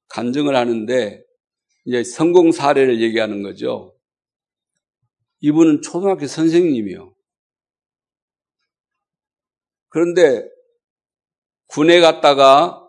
간증을 0.06 0.54
하는데 0.54 1.24
이제 1.84 2.04
성공 2.04 2.52
사례를 2.52 3.02
얘기하는 3.02 3.42
거죠. 3.42 3.98
이분은 5.40 5.82
초등학교 5.82 6.28
선생님이요. 6.28 7.12
그런데 9.88 10.48
군에 11.66 12.00
갔다가 12.00 12.88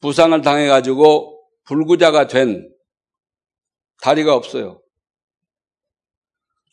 부상을 0.00 0.42
당해가지고 0.42 1.40
불구자가 1.66 2.26
된 2.26 2.68
다리가 4.02 4.34
없어요. 4.34 4.83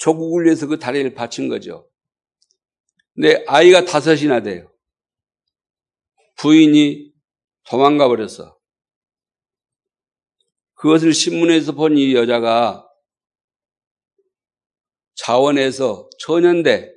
조국을 0.01 0.45
위해서 0.45 0.65
그 0.65 0.79
다리를 0.79 1.13
바친 1.13 1.47
거죠. 1.47 1.87
근데 3.13 3.45
아이가 3.47 3.85
다섯이나 3.85 4.41
돼요. 4.41 4.67
부인이 6.37 7.13
도망가 7.69 8.07
버렸어. 8.07 8.57
그것을 10.73 11.13
신문에서 11.13 11.73
본 11.73 11.95
이 11.97 12.15
여자가 12.15 12.87
자원에서 15.13 16.09
천연대 16.17 16.91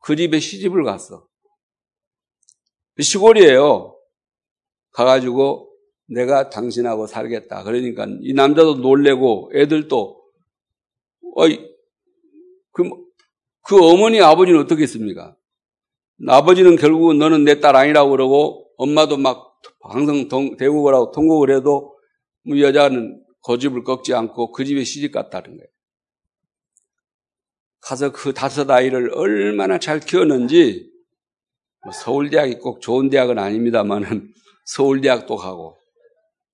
그 0.00 0.16
집에 0.16 0.40
시집을 0.40 0.82
갔어. 0.82 1.28
시골이에요. 3.00 3.96
가가지고 4.90 5.72
내가 6.08 6.50
당신하고 6.50 7.06
살겠다. 7.06 7.62
그러니까 7.62 8.06
이 8.22 8.32
남자도 8.32 8.76
놀래고 8.76 9.52
애들도 9.54 10.20
어이 11.36 11.77
그그 12.82 13.84
어머니 13.84 14.20
아버지는 14.20 14.60
어떻게 14.60 14.82
했습니까? 14.82 15.36
아버지는 16.26 16.76
결국은 16.76 17.18
너는 17.18 17.44
내 17.44 17.60
딸 17.60 17.76
아니라고 17.76 18.10
그러고 18.10 18.70
엄마도 18.76 19.16
막 19.16 19.58
항상 19.80 20.28
대국을 20.56 20.94
하고 20.94 21.10
통곡을 21.10 21.54
해도 21.54 21.96
뭐 22.44 22.58
여자는 22.58 23.24
고집을 23.42 23.84
꺾지 23.84 24.14
않고 24.14 24.52
그 24.52 24.64
집에 24.64 24.84
시집 24.84 25.12
갔다는 25.12 25.56
거예요. 25.56 25.68
가서 27.80 28.12
그 28.12 28.32
다섯 28.32 28.70
아이를 28.70 29.14
얼마나 29.14 29.78
잘 29.78 30.00
키웠는지 30.00 30.90
뭐 31.84 31.92
서울대학이 31.92 32.58
꼭 32.58 32.80
좋은 32.80 33.08
대학은 33.08 33.38
아닙니다만은 33.38 34.32
서울대학도 34.66 35.36
가고 35.36 35.78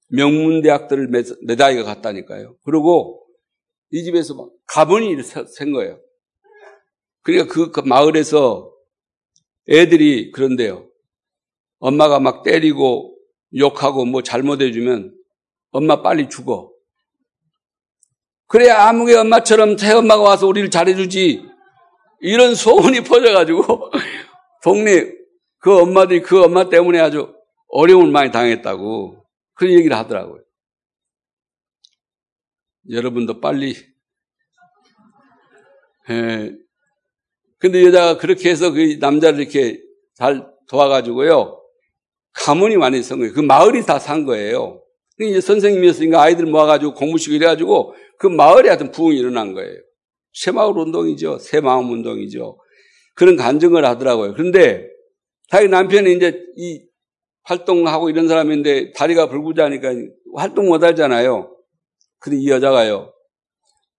명문대학들을 0.08 1.10
내 1.46 1.62
아이가 1.62 1.82
갔다니까요. 1.82 2.56
그리고 2.64 3.26
이 3.90 4.04
집에서 4.04 4.34
막 4.34 4.50
가문이 4.66 5.22
생 5.22 5.72
거예요. 5.72 5.98
그러니까 7.24 7.52
그, 7.52 7.70
그 7.72 7.80
마을에서 7.80 8.72
애들이 9.68 10.30
그런데요. 10.30 10.87
엄마가 11.80 12.20
막 12.20 12.42
때리고 12.42 13.16
욕하고 13.56 14.04
뭐 14.04 14.22
잘못해주면 14.22 15.14
엄마 15.70 16.02
빨리 16.02 16.28
죽어. 16.28 16.70
그래야 18.46 18.88
아무개 18.88 19.16
엄마처럼 19.16 19.76
새엄마가 19.76 20.22
와서 20.22 20.46
우리를 20.46 20.70
잘해주지. 20.70 21.44
이런 22.20 22.54
소문이 22.54 23.02
퍼져가지고 23.04 23.90
동네 24.62 25.12
그 25.58 25.76
엄마들이 25.80 26.20
그 26.22 26.42
엄마 26.42 26.68
때문에 26.68 27.00
아주 27.00 27.34
어려움을 27.68 28.10
많이 28.12 28.30
당했다고 28.30 29.24
그런 29.54 29.72
얘기를 29.72 29.96
하더라고요. 29.96 30.42
여러분도 32.90 33.40
빨리 33.40 33.74
예, 36.10 36.52
근데 37.64 37.83
여자가 37.83 38.18
그렇게 38.18 38.50
해서 38.50 38.72
그 38.72 38.98
남자를 39.00 39.40
이렇게 39.40 39.81
잘 40.12 40.46
도와가지고요. 40.68 41.62
가문이 42.35 42.77
많이 42.77 43.03
선 43.03 43.20
거예요. 43.20 43.33
그 43.33 43.40
마을이 43.40 43.87
다 43.87 43.98
산 43.98 44.27
거예요. 44.27 44.83
이제 45.18 45.40
선생님이었으니까 45.40 46.20
아이들 46.20 46.44
모아가지고 46.44 46.92
공부시키고 46.92 47.37
이래가지고 47.37 47.94
그 48.18 48.27
마을에 48.27 48.68
하여튼 48.68 48.90
부흥이 48.90 49.16
일어난 49.16 49.55
거예요. 49.55 49.79
새마을 50.35 50.77
운동이죠. 50.77 51.38
새마음 51.38 51.90
운동이죠. 51.90 52.59
그런 53.14 53.37
간증을 53.37 53.83
하더라고요. 53.83 54.35
그런데 54.35 54.87
자기 55.48 55.68
남편이 55.68 56.12
이제 56.12 56.38
이 56.59 56.85
활동하고 57.44 58.11
이런 58.11 58.29
사람인데 58.29 58.92
다리가 58.92 59.31
불구자니까 59.31 59.90
활동 60.35 60.66
못 60.66 60.83
하잖아요. 60.83 61.50
근데 62.18 62.37
이 62.37 62.50
여자가요. 62.50 63.14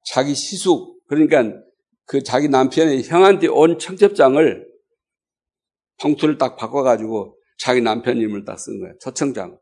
자기 0.05 0.35
시숙, 0.35 0.99
그러니까 1.07 1.64
그 2.05 2.23
자기 2.23 2.47
남편의 2.49 3.03
형한테 3.03 3.47
온 3.47 3.79
청첩장을 3.79 4.67
봉투를 6.01 6.37
딱 6.37 6.55
바꿔가지고 6.55 7.37
자기 7.57 7.81
남편 7.81 8.17
이름을 8.17 8.45
딱 8.45 8.57
쓴 8.57 8.79
거예요. 8.79 8.95
초청장. 8.99 9.57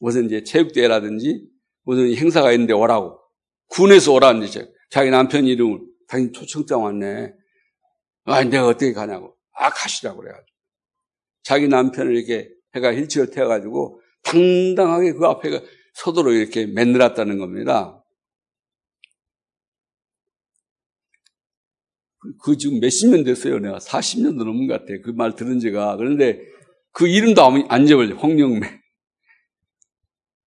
무슨 0.00 0.26
이제 0.26 0.42
체육대회라든지 0.42 1.48
무슨 1.84 2.14
행사가 2.14 2.52
있는데 2.52 2.72
오라고. 2.72 3.18
군에서 3.68 4.12
오라는 4.12 4.42
이제 4.42 4.70
자기 4.90 5.10
남편 5.10 5.46
이름을 5.46 5.80
당연히 6.08 6.32
초청장 6.32 6.82
왔네. 6.82 7.32
아, 8.24 8.44
내가 8.44 8.66
어떻게 8.66 8.92
가냐고. 8.92 9.34
아, 9.52 9.70
가시라고 9.70 10.20
그래가지고. 10.20 10.46
자기 11.44 11.68
남편을 11.68 12.16
이렇게 12.16 12.50
해가 12.74 12.92
일치를 12.92 13.30
태워가지고 13.30 14.00
당당하게 14.22 15.12
그 15.12 15.24
앞에 15.26 15.62
서도록 15.94 16.34
이렇게 16.34 16.66
맨들었다는 16.66 17.38
겁니다. 17.38 18.01
그 22.42 22.56
지금 22.56 22.80
몇십 22.80 23.10
년 23.10 23.24
됐어요. 23.24 23.58
내가 23.58 23.78
40년도 23.78 24.44
넘은 24.44 24.66
것 24.66 24.74
같아. 24.74 24.92
그 25.04 25.12
말 25.12 25.34
들은 25.34 25.58
지가. 25.58 25.96
그런데 25.96 26.40
그 26.92 27.08
이름도 27.08 27.42
안 27.68 27.84
잊어버려. 27.84 28.16
홍영매. 28.16 28.80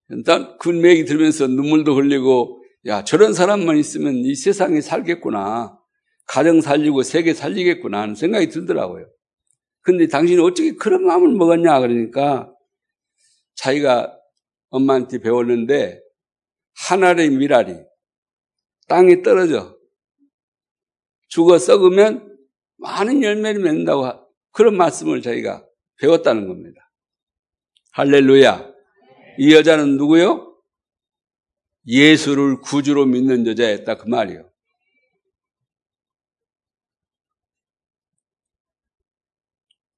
일단 0.10 0.58
그 0.60 0.88
얘기 0.88 1.06
들으면서 1.06 1.48
눈물도 1.48 1.96
흘리고 1.96 2.64
야 2.86 3.04
저런 3.04 3.34
사람만 3.34 3.78
있으면 3.78 4.16
이 4.16 4.36
세상에 4.36 4.82
살겠구나. 4.82 5.78
가정 6.28 6.62
살리고 6.62 7.04
세계 7.04 7.34
살리겠구나 7.34 8.02
하는 8.02 8.16
생각이 8.16 8.50
들더라고요. 8.50 9.08
근데 9.82 10.08
당신이 10.08 10.42
어떻게 10.42 10.72
그런 10.72 11.06
마음을 11.06 11.30
먹었냐 11.34 11.80
그러니까 11.80 12.52
자기가 13.56 14.18
엄마한테 14.70 15.20
배웠는데 15.20 16.00
하늘의 16.88 17.30
미랄이 17.30 17.76
땅에 18.88 19.22
떨어져 19.22 19.75
죽어 21.28 21.58
썩으면 21.58 22.38
많은 22.78 23.24
열매를 23.24 23.62
맺는다고 23.62 24.28
그런 24.52 24.78
말씀을 24.78 25.22
자기가 25.22 25.66
배웠다는 25.98 26.48
겁니다. 26.48 26.92
할렐루야. 27.92 28.74
이 29.40 29.54
여자는 29.54 29.98
누구요? 29.98 30.56
예수를 31.88 32.62
구주로 32.62 33.06
믿는 33.06 33.46
여자였다 33.48 33.98
그 33.98 34.08
말이요. 34.08 34.50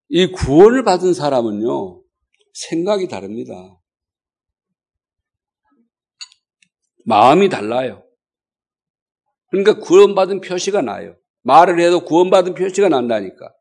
이 0.10 0.28
구원을 0.28 0.84
받은 0.84 1.14
사람은요, 1.14 2.02
생각이 2.54 3.08
다릅니다. 3.08 3.54
마음이 7.06 7.50
달라요. 7.50 8.07
그러니까 9.50 9.80
구원받은 9.80 10.42
표시가 10.42 10.82
나요. 10.82 11.16
말을 11.44 11.80
해도 11.80 12.04
구원받은 12.04 12.54
표시가 12.54 12.90
난다니까. 12.90 13.54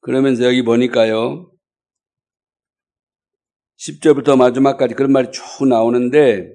그러면서 0.00 0.44
여기 0.44 0.62
보니까요. 0.62 1.52
10절부터 3.78 4.36
마지막까지 4.36 4.94
그런 4.94 5.12
말이 5.12 5.28
쭉 5.30 5.66
나오는데 5.68 6.50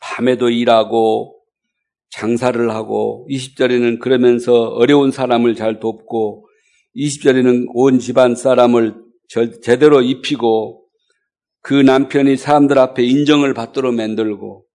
밤에도 0.00 0.50
일하고 0.50 1.40
장사를 2.10 2.70
하고 2.70 3.26
20절에는 3.30 4.00
그러면서 4.00 4.68
어려운 4.68 5.10
사람을 5.10 5.54
잘 5.54 5.80
돕고 5.80 6.48
20절에는 6.96 7.66
온 7.74 7.98
집안 7.98 8.34
사람을 8.34 8.94
제대로 9.62 10.02
입히고 10.02 10.85
그 11.66 11.74
남편이 11.74 12.36
사람들 12.36 12.78
앞에 12.78 13.02
인정을 13.02 13.52
받도록 13.52 13.92
만들고 13.92 14.68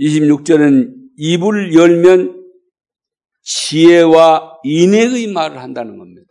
26절은 0.00 0.92
입을 1.16 1.72
열면 1.72 2.50
지혜와 3.42 4.58
인내의 4.64 5.28
말을 5.28 5.58
한다는 5.58 5.96
겁니다. 5.96 6.26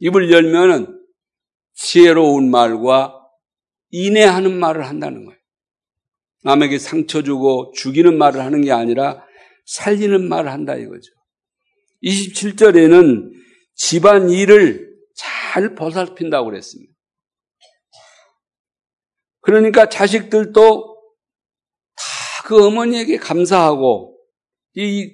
입을 0.00 0.30
열면은 0.30 1.00
지혜로운 1.72 2.50
말과 2.50 3.26
인내하는 3.88 4.58
말을 4.58 4.86
한다는 4.86 5.24
거예요. 5.24 5.40
남에게 6.42 6.78
상처 6.78 7.22
주고 7.22 7.72
죽이는 7.74 8.18
말을 8.18 8.42
하는 8.42 8.60
게 8.60 8.70
아니라 8.70 9.24
살리는 9.64 10.28
말을 10.28 10.52
한다 10.52 10.74
이거죠. 10.74 11.10
27절에는 12.02 13.32
집안 13.74 14.28
일을 14.28 14.94
잘 15.14 15.74
보살핀다고 15.74 16.50
그랬습니다. 16.50 16.95
그러니까 19.46 19.88
자식들도 19.88 20.96
다 21.96 22.16
그 22.46 22.64
어머니에게 22.64 23.16
감사하고 23.16 24.16
이 24.76 25.10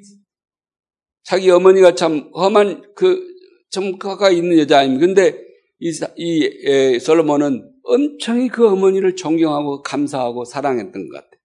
자기 1.25 1.51
어머니가 1.51 1.95
참 1.95 2.31
험한 2.35 2.92
그 2.95 3.27
점가가 3.71 4.31
있는 4.31 4.59
여자 4.59 4.81
아닙니까? 4.81 5.07
근데 5.07 5.42
이, 5.79 5.90
이 6.16 6.51
에, 6.66 6.99
솔로몬은 6.99 7.73
엄청히 7.85 8.49
그 8.49 8.68
어머니를 8.68 9.16
존경하고 9.16 9.83
감사하고 9.83 10.45
사랑했던 10.45 11.09
것 11.09 11.14
같아요. 11.14 11.40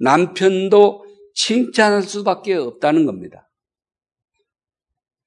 남편도 0.00 1.04
칭찬할 1.36 2.02
수밖에 2.02 2.54
없다는 2.54 3.06
겁니다. 3.06 3.48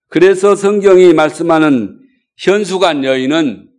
그래서 0.10 0.54
성경이 0.54 1.14
말씀하는 1.14 1.98
현수관 2.36 3.06
여인은 3.06 3.73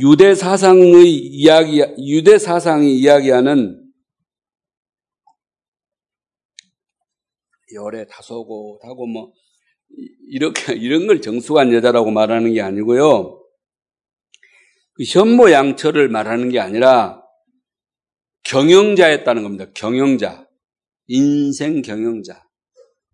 유대 0.00 0.34
사상의 0.34 1.08
이야기, 1.08 1.80
유대 1.98 2.38
사상이 2.38 2.98
이야기하는 2.98 3.80
열에 7.74 8.06
다소고 8.06 8.80
하고 8.82 9.06
뭐 9.06 9.32
이렇게 10.28 10.74
이런 10.74 11.06
걸 11.06 11.20
정숙한 11.20 11.72
여자라고 11.72 12.10
말하는 12.10 12.52
게 12.52 12.60
아니고요. 12.60 13.40
그 14.94 15.02
현모 15.04 15.50
양처를 15.50 16.08
말하는 16.08 16.48
게 16.50 16.60
아니라 16.60 17.22
경영자였다는 18.44 19.42
겁니다. 19.42 19.66
경영자. 19.74 20.48
인생 21.06 21.82
경영자. 21.82 22.44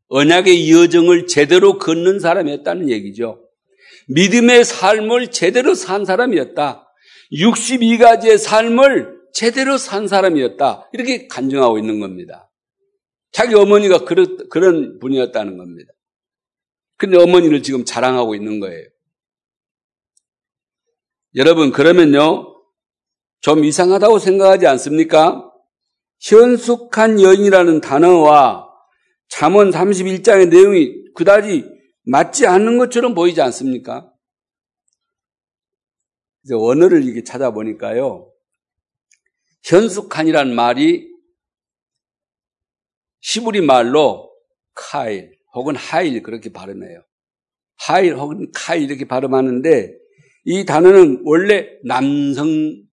언약의 0.08 0.70
여정을 0.70 1.26
제대로 1.26 1.78
걷는 1.78 2.20
사람이었다는 2.20 2.88
얘기죠. 2.88 3.49
믿음의 4.14 4.64
삶을 4.64 5.31
제대로 5.31 5.75
산 5.75 6.05
사람이었다. 6.05 6.87
62가지의 7.33 8.38
삶을 8.38 9.20
제대로 9.33 9.79
산 9.79 10.09
사람이었다. 10.09 10.90
이렇게 10.92 11.29
간증하고 11.29 11.79
있는 11.79 12.01
겁니다. 12.01 12.51
자기 13.33 13.55
어머니가 13.55 14.05
그런, 14.05 14.49
그런 14.49 14.99
분이었다는 14.99 15.57
겁니다. 15.57 15.92
근데 16.96 17.16
어머니를 17.16 17.62
지금 17.62 17.85
자랑하고 17.85 18.35
있는 18.35 18.61
거예요. 18.61 18.85
여러분, 21.37 21.70
그러면요, 21.70 22.61
좀 23.40 23.64
이상하다고 23.64 24.18
생각하지 24.18 24.66
않습니까? 24.66 25.51
현숙한 26.20 27.23
여인이라는 27.23 27.81
단어와 27.81 28.68
잠언 29.29 29.70
31장의 29.70 30.49
내용이 30.49 31.12
그다지 31.14 31.79
맞지 32.11 32.46
않는 32.46 32.77
것처럼 32.79 33.14
보이지 33.14 33.40
않습니까? 33.40 34.12
그래서 36.42 36.59
원어를 36.59 37.05
이렇게 37.05 37.23
찾아보니까요. 37.23 38.33
현숙한이라는 39.62 40.53
말이 40.53 41.09
시부리 43.20 43.61
말로 43.61 44.29
카일 44.75 45.38
혹은 45.55 45.77
하일 45.77 46.23
그렇게 46.25 46.53
발음해요. 46.53 47.05
하일 47.77 48.16
혹은 48.16 48.51
카일 48.53 48.90
이렇게 48.90 49.07
발음하는데 49.07 49.94
이 50.46 50.64
단어는 50.64 51.23
원래 51.25 51.68
남성에게 51.85 52.87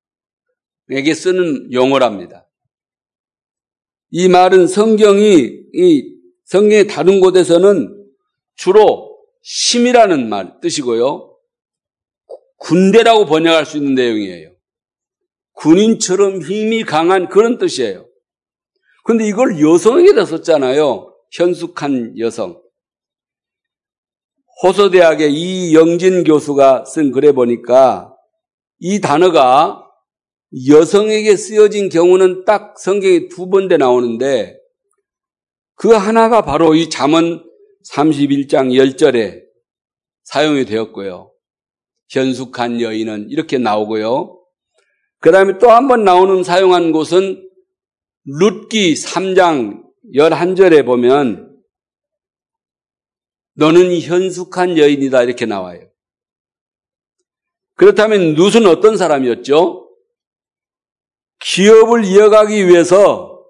쓰는 1.16 1.74
용어랍니다. 1.74 2.48
이 4.12 4.30
말은 4.30 4.68
성경이 4.68 5.64
이 5.74 6.18
성경의 6.46 6.86
다른 6.88 7.20
곳에서는 7.20 7.96
주로 8.56 9.07
심이라는 9.50 10.28
말 10.28 10.60
뜻이고요. 10.60 11.34
군대라고 12.58 13.26
번역할 13.28 13.66
수 13.66 13.78
있는 13.78 13.96
내용이에요. 13.96 14.52
군인처럼 15.54 16.42
힘이 16.42 16.84
강한 16.84 17.30
그런 17.30 17.58
뜻이에요. 17.58 18.10
근데 19.06 19.26
이걸 19.26 19.62
여성에게다 19.62 20.26
썼잖아요. 20.26 21.16
현숙한 21.32 22.20
여성. 22.20 22.62
호서대학의 24.64 25.34
이영진 25.34 26.26
교수가 26.26 26.84
쓴 26.84 27.12
글에 27.14 27.32
보니까 27.32 28.14
이 28.80 29.00
단어가 29.00 29.82
여성에게 30.68 31.38
쓰여진 31.38 31.88
경우는 31.88 32.44
딱 32.44 32.78
성경에 32.78 33.30
두 33.30 33.48
번째 33.48 33.78
나오는데 33.78 34.58
그 35.76 35.92
하나가 35.92 36.42
바로 36.42 36.76
이 36.76 36.90
잠언 36.90 37.47
31장 37.92 38.72
10절에 38.72 39.42
사용이 40.24 40.66
되었고요. 40.66 41.32
현숙한 42.10 42.82
여인은 42.82 43.30
이렇게 43.30 43.58
나오고요. 43.58 44.44
그 45.20 45.32
다음에 45.32 45.58
또 45.58 45.70
한 45.70 45.88
번 45.88 46.04
나오는 46.04 46.44
사용한 46.44 46.92
곳은 46.92 47.50
룻기 48.26 48.94
3장 48.94 49.84
11절에 50.16 50.86
보면 50.86 51.58
너는 53.56 54.00
현숙한 54.00 54.78
여인이다 54.78 55.24
이렇게 55.24 55.46
나와요. 55.46 55.90
그렇다면 57.76 58.34
룻은 58.36 58.66
어떤 58.68 58.98
사람이었죠? 58.98 59.90
기업을 61.40 62.06
이어가기 62.06 62.68
위해서 62.68 63.46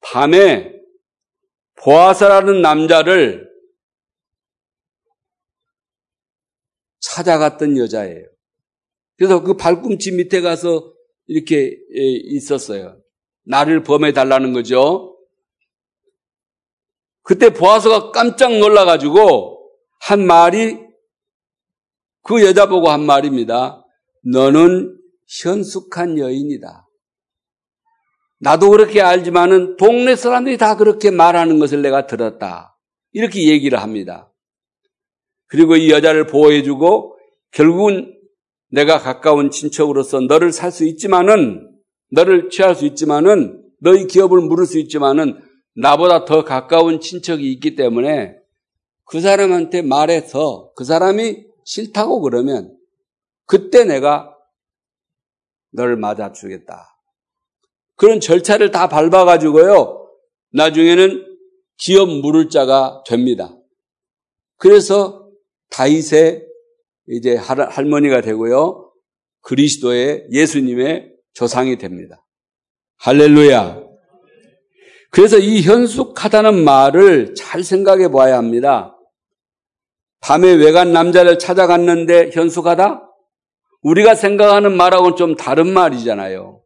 밤에 0.00 0.72
보아사라는 1.76 2.60
남자를 2.62 3.47
찾아갔던 7.00 7.76
여자예요. 7.76 8.26
그래서 9.16 9.42
그 9.42 9.56
발꿈치 9.56 10.12
밑에 10.12 10.40
가서 10.40 10.92
이렇게 11.26 11.76
있었어요. 11.90 13.00
나를 13.44 13.82
범해 13.82 14.12
달라는 14.12 14.52
거죠. 14.52 15.16
그때 17.22 17.52
보아서가 17.52 18.10
깜짝 18.10 18.56
놀라가지고 18.58 19.70
한 20.00 20.26
말이 20.26 20.78
그 22.22 22.44
여자 22.44 22.68
보고 22.68 22.88
한 22.88 23.04
말입니다. 23.04 23.84
너는 24.24 24.98
현숙한 25.42 26.18
여인이다. 26.18 26.86
나도 28.40 28.70
그렇게 28.70 29.02
알지만은 29.02 29.76
동네 29.76 30.14
사람들이 30.14 30.58
다 30.58 30.76
그렇게 30.76 31.10
말하는 31.10 31.58
것을 31.58 31.82
내가 31.82 32.06
들었다. 32.06 32.78
이렇게 33.12 33.48
얘기를 33.48 33.80
합니다. 33.80 34.27
그리고 35.48 35.76
이 35.76 35.90
여자를 35.90 36.26
보호해주고 36.26 37.16
결국은 37.50 38.14
내가 38.70 38.98
가까운 38.98 39.50
친척으로서 39.50 40.20
너를 40.20 40.52
살 40.52 40.70
수 40.70 40.84
있지만은 40.84 41.74
너를 42.10 42.50
취할 42.50 42.74
수 42.74 42.86
있지만은 42.86 43.64
너희 43.80 44.06
기업을 44.06 44.40
물을 44.40 44.66
수 44.66 44.78
있지만은 44.78 45.40
나보다 45.74 46.24
더 46.24 46.44
가까운 46.44 47.00
친척이 47.00 47.50
있기 47.52 47.76
때문에 47.76 48.36
그 49.04 49.20
사람한테 49.20 49.82
말해서 49.82 50.72
그 50.74 50.84
사람이 50.84 51.44
싫다고 51.64 52.20
그러면 52.20 52.76
그때 53.46 53.84
내가 53.84 54.34
너를 55.70 55.96
맞아주겠다. 55.96 56.96
그런 57.96 58.20
절차를 58.20 58.70
다 58.70 58.88
밟아가지고요. 58.88 60.08
나중에는 60.52 61.26
기업 61.76 62.08
물을 62.08 62.48
자가 62.48 63.02
됩니다. 63.06 63.54
그래서 64.56 65.27
다윗의 65.70 66.46
이제 67.08 67.36
할머니가 67.36 68.20
되고요. 68.20 68.92
그리스도의 69.42 70.26
예수님의 70.30 71.12
조상이 71.32 71.78
됩니다. 71.78 72.24
할렐루야. 72.98 73.82
그래서 75.10 75.38
이 75.38 75.62
현숙하다는 75.62 76.64
말을 76.64 77.34
잘 77.34 77.62
생각해 77.62 78.08
봐야 78.08 78.36
합니다. 78.36 78.94
밤에 80.20 80.52
외간 80.52 80.92
남자를 80.92 81.38
찾아갔는데 81.38 82.30
현숙하다? 82.32 83.04
우리가 83.82 84.14
생각하는 84.14 84.76
말하고는 84.76 85.16
좀 85.16 85.34
다른 85.36 85.72
말이잖아요. 85.72 86.62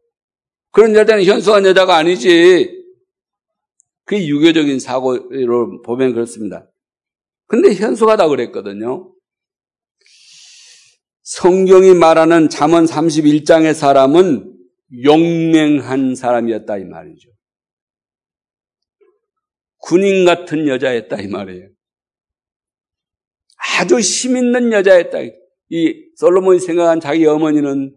그런 0.71 0.95
여자는 0.95 1.23
현숙한 1.23 1.65
여자가 1.65 1.95
아니지. 1.95 2.83
그게 4.05 4.27
유교적인 4.27 4.79
사고로 4.79 5.81
보면 5.83 6.13
그렇습니다. 6.13 6.67
근데 7.53 7.75
현숙하다 7.75 8.29
그랬거든요. 8.29 9.13
성경이 11.21 11.93
말하는 11.93 12.49
잠언 12.49 12.85
31장의 12.85 13.75
사람은 13.75 14.57
용맹한 15.03 16.15
사람이었다 16.15 16.79
이 16.79 16.85
말이죠. 16.85 17.29
군인 19.77 20.25
같은 20.25 20.67
여자였다 20.67 21.21
이 21.21 21.27
말이에요. 21.27 21.69
아주 23.79 23.99
힘 23.99 24.35
있는 24.35 24.71
여자였다. 24.71 25.19
이 25.69 26.11
솔로몬이 26.15 26.59
생각한 26.59 27.01
자기 27.01 27.27
어머니는 27.27 27.95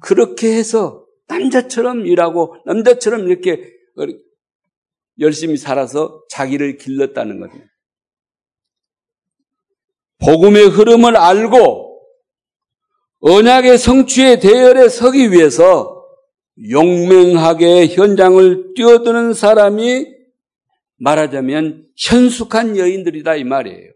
그렇게 0.00 0.56
해서 0.56 1.04
남자처럼 1.26 2.06
일하고 2.06 2.54
남자처럼 2.66 3.26
이렇게 3.26 3.68
열심히 5.18 5.56
살아서 5.56 6.24
자기를 6.30 6.76
길렀다는 6.76 7.40
겁니다. 7.40 7.73
복음의 10.24 10.68
흐름을 10.68 11.16
알고 11.16 12.00
언약의 13.20 13.78
성취의 13.78 14.40
대열에 14.40 14.88
서기 14.88 15.30
위해서 15.32 16.04
용맹하게 16.70 17.88
현장을 17.88 18.74
뛰어드는 18.74 19.34
사람이 19.34 20.06
말하자면 20.96 21.88
현숙한 21.96 22.76
여인들이다 22.76 23.36
이 23.36 23.44
말이에요. 23.44 23.90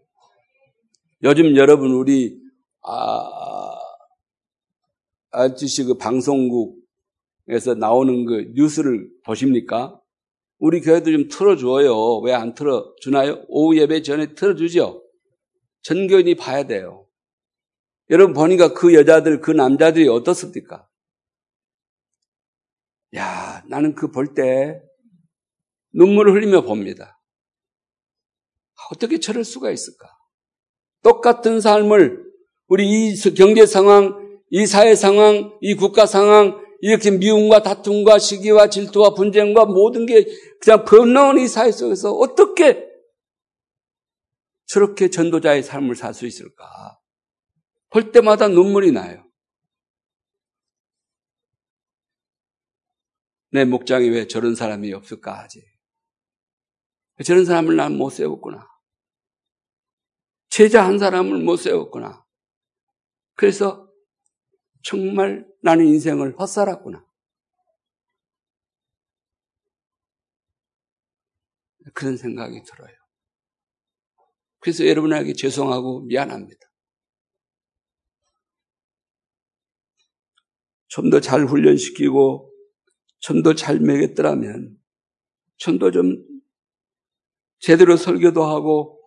요즘 1.23 1.55
여러분 1.55 1.91
우리 1.93 2.37
아, 2.81 3.29
아저씨 5.31 5.83
그 5.83 5.95
방송국에서 5.95 7.75
나오는 7.77 8.25
그 8.25 8.51
뉴스를 8.55 9.09
보십니까? 9.23 9.99
우리 10.59 10.81
교회도 10.81 11.11
좀 11.11 11.27
틀어줘요. 11.29 12.19
왜 12.19 12.33
안 12.33 12.53
틀어주나요? 12.53 13.43
오후 13.47 13.77
예배 13.77 14.01
전에 14.01 14.33
틀어주죠? 14.33 15.03
전교인이 15.83 16.35
봐야 16.35 16.63
돼요. 16.63 17.07
여러분 18.09 18.33
보니까 18.33 18.73
그 18.73 18.93
여자들, 18.93 19.39
그 19.41 19.51
남자들이 19.51 20.07
어떻습니까? 20.07 20.87
야, 23.15 23.63
나는 23.67 23.95
그 23.95 24.11
볼 24.11 24.33
때 24.33 24.81
눈물을 25.93 26.33
흘리며 26.33 26.61
봅니다. 26.61 27.19
어떻게 28.91 29.19
저럴 29.19 29.43
수가 29.43 29.71
있을까? 29.71 30.07
똑같은 31.03 31.61
삶을 31.61 32.23
우리 32.67 32.87
이 33.11 33.15
경제 33.35 33.65
상황, 33.65 34.41
이 34.49 34.65
사회 34.65 34.95
상황, 34.95 35.57
이 35.61 35.75
국가 35.75 36.05
상황, 36.05 36.59
이렇게 36.81 37.11
미움과 37.11 37.61
다툼과 37.63 38.19
시기와 38.19 38.69
질투와 38.69 39.13
분쟁과 39.13 39.65
모든 39.65 40.05
게 40.05 40.25
그냥 40.61 40.85
번나온 40.85 41.37
이 41.37 41.47
사회 41.47 41.71
속에서 41.71 42.11
어떻게 42.11 42.88
저렇게 44.69 45.09
전도자의 45.09 45.63
삶을 45.63 45.95
살 45.95 46.13
수 46.13 46.27
있을까? 46.27 46.99
볼 47.89 48.11
때마다 48.11 48.47
눈물이 48.47 48.91
나요. 48.91 49.27
내 53.51 53.65
목장에 53.65 54.07
왜 54.09 54.27
저런 54.27 54.53
사람이 54.53 54.93
없을까 54.93 55.39
하지. 55.39 55.63
저런 57.25 57.45
사람을 57.45 57.75
난 57.77 57.97
못 57.97 58.11
세웠구나. 58.11 58.69
제자 60.49 60.85
한 60.85 60.99
사람을 60.99 61.39
못 61.43 61.57
세웠구나. 61.57 62.23
그래서 63.33 63.91
정말 64.83 65.47
나는 65.63 65.87
인생을 65.87 66.37
헛살았구나. 66.39 67.03
그런 71.95 72.17
생각이 72.17 72.61
들어요. 72.63 72.98
그래서 74.59 74.85
여러분에게 74.87 75.33
죄송하고 75.33 76.01
미안합니다. 76.05 76.59
좀 80.89 81.09
더 81.11 81.19
잘 81.21 81.45
훈련시키고 81.45 82.51
좀 83.19 83.43
더 83.43 83.53
잘 83.53 83.79
먹였더라면 83.79 84.75
좀 85.57 85.77
더 85.79 85.91
좀 85.91 86.25
제대로 87.59 87.95
설교도 87.97 88.43
하고 88.43 88.99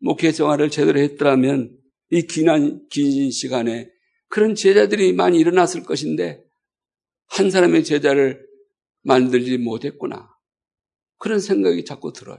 목회 0.00 0.30
생활을 0.32 0.70
제대로 0.70 1.00
했더라면 1.00 1.76
이 2.10 2.22
기난, 2.22 2.86
긴 2.88 3.30
시간에 3.30 3.90
그런 4.28 4.54
제자들이 4.54 5.12
많이 5.12 5.38
일어났을 5.38 5.82
것인데 5.82 6.42
한 7.26 7.50
사람의 7.50 7.84
제자를 7.84 8.46
만들지 9.02 9.58
못했구나. 9.58 10.30
그런 11.18 11.40
생각이 11.40 11.84
자꾸 11.84 12.12
들어요. 12.12 12.38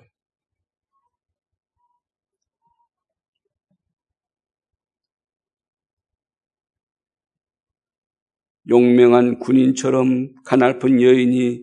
용맹한 8.70 9.40
군인처럼 9.40 10.34
가날픈 10.46 11.02
여인이 11.02 11.62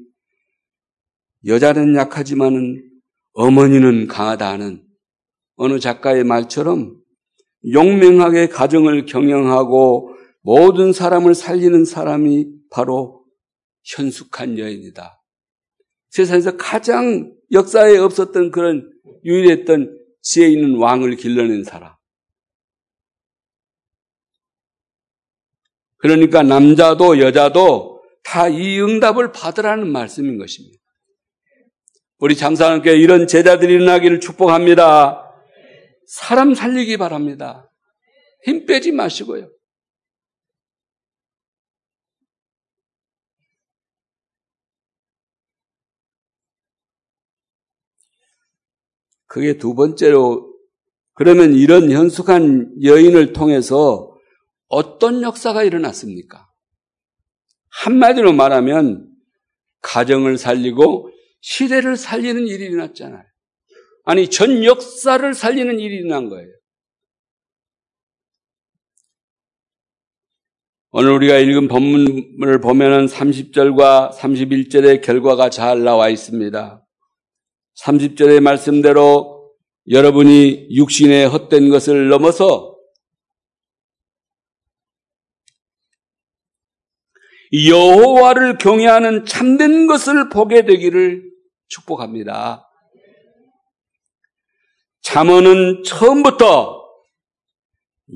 여자는 1.47 1.95
약하지만은 1.95 2.83
어머니는 3.33 4.07
강하다 4.09 4.51
하는 4.51 4.83
어느 5.57 5.79
작가의 5.79 6.25
말처럼 6.25 6.97
용맹하게 7.73 8.49
가정을 8.49 9.07
경영하고 9.07 10.15
모든 10.43 10.93
사람을 10.93 11.35
살리는 11.35 11.85
사람이 11.85 12.47
바로 12.71 13.25
현숙한 13.85 14.59
여인이다. 14.59 15.23
세상에서 16.11 16.57
가장 16.57 17.33
역사에 17.53 17.97
없었던 17.99 18.51
그런 18.51 18.91
유일했던 19.25 19.99
지혜 20.23 20.49
있는 20.49 20.77
왕을 20.77 21.17
길러낸 21.17 21.65
사람. 21.65 21.96
그러니까 25.99 26.43
남자도 26.43 27.21
여자도 27.21 27.97
다 28.23 28.49
이 28.49 28.81
응답을 28.81 29.33
받으라는 29.33 29.91
말씀인 29.91 30.37
것입니다. 30.39 30.77
우리 32.19 32.35
장사님께 32.35 32.97
이런 32.97 33.27
제자들이 33.27 33.75
일어나기를 33.75 34.21
축복합니다. 34.21 35.33
사람 36.07 36.55
살리기 36.55 36.97
바랍니다. 36.97 37.71
힘 38.45 38.67
빼지 38.67 38.93
마시고요. 38.93 39.51
그게 49.27 49.59
두 49.59 49.75
번째로 49.75 50.55
그러면 51.15 51.53
이런 51.53 51.91
현숙한 51.91 52.83
여인을 52.83 53.33
통해서 53.33 54.16
어떤 54.69 55.23
역사가 55.23 55.63
일어났습니까? 55.63 56.49
한마디로 57.71 58.33
말하면 58.33 59.09
가정을 59.83 60.39
살리고 60.39 61.11
시대를 61.41 61.97
살리는 61.97 62.47
일이 62.47 62.65
일어났잖아요. 62.65 63.23
아니 64.05 64.29
전 64.29 64.65
역사를 64.65 65.35
살리는 65.35 65.79
일이 65.79 65.97
일어난 65.97 66.29
거예요. 66.29 66.49
오늘 70.91 71.13
우리가 71.13 71.37
읽은 71.39 71.69
본문을 71.69 72.61
보면은 72.61 73.07
30절과 73.07 74.13
31절의 74.13 75.03
결과가 75.03 75.51
잘 75.51 75.85
나와 75.85 76.09
있습니다. 76.09 76.83
30절의 77.79 78.41
말씀대로 78.41 79.53
여러분이 79.91 80.69
육신의 80.71 81.29
헛된 81.29 81.69
것을 81.69 82.09
넘어서 82.09 82.76
여호와를 87.53 88.59
경외하는 88.59 89.25
참된 89.25 89.87
것을 89.87 90.29
보게 90.29 90.65
되기를 90.65 91.31
축복합니다. 91.69 92.69
잠언은 95.03 95.85
처음부터 95.85 96.85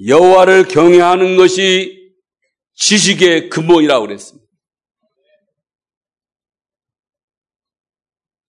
여호와를 0.06 0.68
경외하는 0.68 1.36
것이 1.36 2.12
지식의 2.74 3.50
근본이라고 3.50 4.06
그랬습니다. 4.06 4.46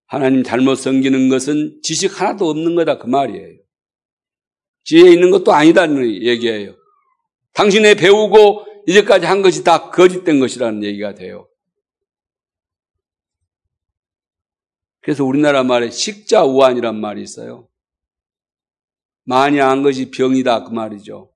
하나님 0.08 0.44
잘못 0.44 0.76
섬기는 0.76 1.30
것은 1.30 1.80
지식 1.84 2.20
하나도 2.20 2.50
없는 2.50 2.76
거다 2.76 2.98
그 2.98 3.08
말이에요. 3.08 3.60
지혜 4.84 5.12
있는 5.12 5.32
것도 5.32 5.54
아니다는 5.54 6.24
얘기예요. 6.24 6.76
당신의 7.54 7.96
배우고 7.96 8.65
이제까지 8.88 9.26
한 9.26 9.41
것이 9.41 9.63
다 9.63 9.89
거짓된 9.89 10.39
것이라는 10.39 10.84
얘기가 10.84 11.13
돼요. 11.15 11.48
그래서 15.02 15.26
우리나라 15.26 15.63
말에 15.63 15.89
식자우환이란 15.89 17.00
말이 17.00 17.22
있어요. 17.24 17.67
많이 19.24 19.58
한 19.60 19.84
것이 19.84 20.12
병이다 20.12 20.63
그 20.65 20.72
말이죠. 20.72 21.32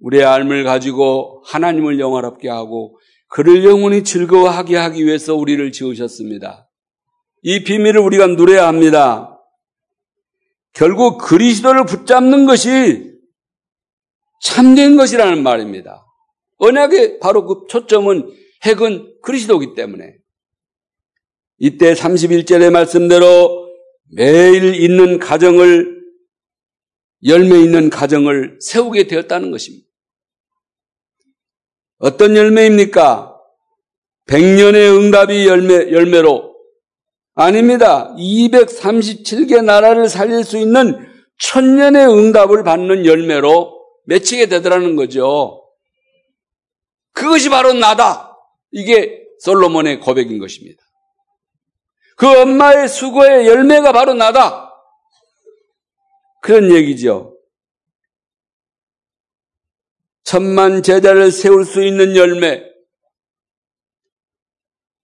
우리의 0.00 0.22
삶을 0.22 0.64
가지고 0.64 1.42
하나님을 1.46 1.98
영화롭게 1.98 2.48
하고 2.48 2.98
그를 3.28 3.64
영원히 3.64 4.04
즐거워하게 4.04 4.76
하기 4.76 5.04
위해서 5.04 5.34
우리를 5.34 5.70
지으셨습니다. 5.72 6.70
이 7.42 7.64
비밀을 7.64 8.00
우리가 8.00 8.26
누려야 8.28 8.66
합니다. 8.68 9.37
결국 10.72 11.18
그리스도를 11.18 11.84
붙잡는 11.84 12.46
것이 12.46 13.12
참된 14.42 14.96
것이라는 14.96 15.42
말입니다. 15.42 16.06
언약의 16.58 17.18
바로 17.20 17.44
그 17.44 17.66
초점은 17.68 18.30
핵은 18.64 19.20
그리스도이기 19.22 19.74
때문에 19.74 20.16
이때 21.58 21.92
31절의 21.94 22.70
말씀대로 22.70 23.68
매일 24.10 24.74
있는 24.74 25.18
가정을 25.18 25.98
열매 27.26 27.60
있는 27.60 27.90
가정을 27.90 28.58
세우게 28.60 29.08
되었다는 29.08 29.50
것입니다. 29.50 29.86
어떤 31.98 32.36
열매입니까? 32.36 33.34
백년의 34.26 34.96
응답이 34.96 35.46
열매, 35.46 35.90
열매로 35.90 36.47
아닙니다. 37.40 38.12
237개 38.16 39.64
나라를 39.64 40.08
살릴 40.08 40.42
수 40.42 40.58
있는 40.58 41.08
천년의 41.38 42.08
응답을 42.08 42.64
받는 42.64 43.06
열매로 43.06 43.80
맺히게 44.06 44.46
되더라는 44.46 44.96
거죠. 44.96 45.64
그것이 47.12 47.48
바로 47.48 47.72
나다. 47.74 48.36
이게 48.72 49.22
솔로몬의 49.38 50.00
고백인 50.00 50.40
것입니다. 50.40 50.82
그 52.16 52.26
엄마의 52.26 52.88
수고의 52.88 53.46
열매가 53.46 53.92
바로 53.92 54.14
나다. 54.14 54.74
그런 56.42 56.72
얘기죠. 56.72 57.38
천만 60.24 60.82
제자를 60.82 61.30
세울 61.30 61.64
수 61.64 61.84
있는 61.84 62.16
열매. 62.16 62.64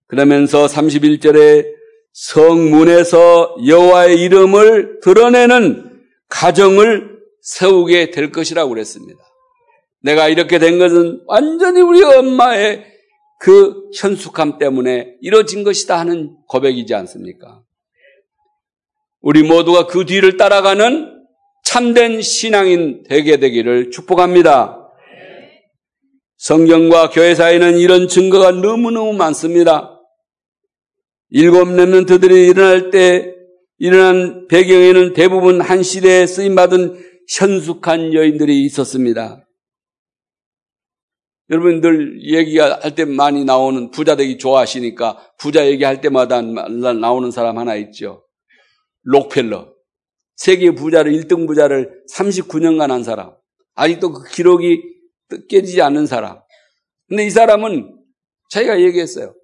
그러면서 0.07 0.65
31절에 0.65 1.74
성문에서 2.15 3.57
여호와의 3.67 4.21
이름을 4.21 5.01
드러내는 5.01 5.99
가정을 6.29 7.19
세우게 7.41 8.11
될 8.11 8.31
것이라고 8.31 8.69
그랬습니다. 8.69 9.19
내가 10.01 10.29
이렇게 10.29 10.57
된 10.57 10.79
것은 10.79 11.21
완전히 11.27 11.81
우리 11.81 12.01
엄마의 12.03 12.85
그 13.39 13.89
현숙함 13.97 14.57
때문에 14.59 15.17
이루어진 15.21 15.65
것이다 15.65 15.99
하는 15.99 16.37
고백이지 16.47 16.95
않습니까? 16.95 17.61
우리 19.19 19.43
모두가 19.43 19.87
그 19.87 20.05
뒤를 20.05 20.37
따라가는 20.37 21.13
참된 21.65 22.21
신앙인 22.21 23.03
되게 23.09 23.37
되기를 23.37 23.91
축복합니다. 23.91 24.89
성경과 26.37 27.09
교회 27.09 27.35
사이는 27.35 27.77
이런 27.77 28.07
증거가 28.07 28.51
너무너무 28.51 29.13
많습니다. 29.13 29.94
일곱 31.29 31.69
렘넌트들이 31.69 32.47
일어날 32.47 32.91
때 32.91 33.33
일어난 33.77 34.47
배경에는 34.47 35.13
대부분 35.13 35.61
한 35.61 35.83
시대에 35.83 36.25
쓰임받은 36.25 37.03
현숙한 37.37 38.13
여인들이 38.13 38.63
있었습니다. 38.65 39.45
여러분들 41.49 42.23
얘기할 42.23 42.95
때 42.95 43.05
많이 43.05 43.45
나오는 43.45 43.91
부자 43.91 44.15
되기 44.15 44.37
좋아하시니까 44.37 45.33
부자 45.37 45.67
얘기할 45.67 46.01
때마다 46.01 46.41
나오는 46.41 47.31
사람 47.31 47.57
하나 47.57 47.75
있죠. 47.75 48.25
록펠러. 49.03 49.73
세계 50.35 50.71
부자를 50.71 51.13
1등 51.13 51.47
부자를 51.47 52.03
39년간 52.13 52.87
한 52.87 53.03
사람. 53.03 53.33
아직도 53.75 54.13
그 54.13 54.29
기록이 54.29 54.81
깨지지 55.49 55.81
않는 55.81 56.07
사람. 56.07 56.39
근데 57.07 57.25
이 57.25 57.29
사람은 57.29 57.95
자기가 58.49 58.81
얘기했어요. 58.81 59.35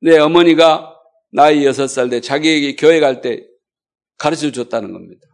내 0.00 0.18
어머니가 0.18 0.89
나이 1.32 1.64
여섯 1.64 1.86
살 1.86 2.10
때 2.10 2.20
자기에게 2.20 2.76
교회 2.76 3.00
갈 3.00 3.20
때 3.20 3.46
가르쳐 4.18 4.50
줬다는 4.50 4.92
겁니다. 4.92 5.26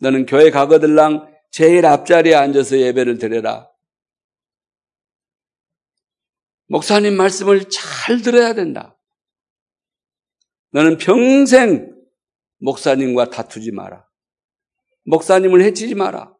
너는 0.00 0.26
교회 0.26 0.50
가거들랑 0.50 1.32
제일 1.50 1.86
앞자리에 1.86 2.34
앉아서 2.34 2.78
예배를 2.78 3.18
드려라. 3.18 3.68
목사님 6.68 7.16
말씀을 7.16 7.68
잘 7.70 8.20
들어야 8.22 8.54
된다. 8.54 8.98
너는 10.72 10.98
평생 10.98 11.94
목사님과 12.58 13.30
다투지 13.30 13.72
마라. 13.72 14.06
목사님을 15.04 15.62
해치지 15.62 15.94
마라. 15.94 16.34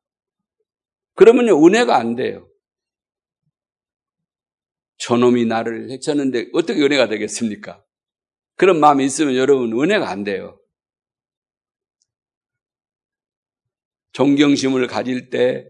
그러면요, 1.15 1.65
은혜가 1.67 1.97
안 1.97 2.15
돼요. 2.15 2.49
저놈이 4.99 5.47
나를 5.47 5.91
해쳤는데 5.91 6.49
어떻게 6.53 6.83
은혜가 6.83 7.09
되겠습니까? 7.09 7.83
그런 8.59 8.81
마음이 8.81 9.05
있으면 9.05 9.37
여러분 9.37 9.73
은혜가 9.81 10.09
안 10.11 10.25
돼요. 10.25 10.59
존경심을 14.13 14.89
가질 14.89 15.31
때 15.31 15.67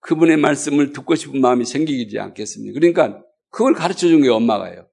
그분의 0.00 0.36
말씀을 0.36 0.92
듣고 0.92 1.14
싶은 1.16 1.40
마음이 1.40 1.64
생기지 1.64 2.18
않겠습니까? 2.18 2.78
그러니까 2.78 3.22
그걸 3.50 3.74
가르쳐 3.74 4.06
준 4.08 4.22
게 4.22 4.28
엄마가요. 4.28 4.88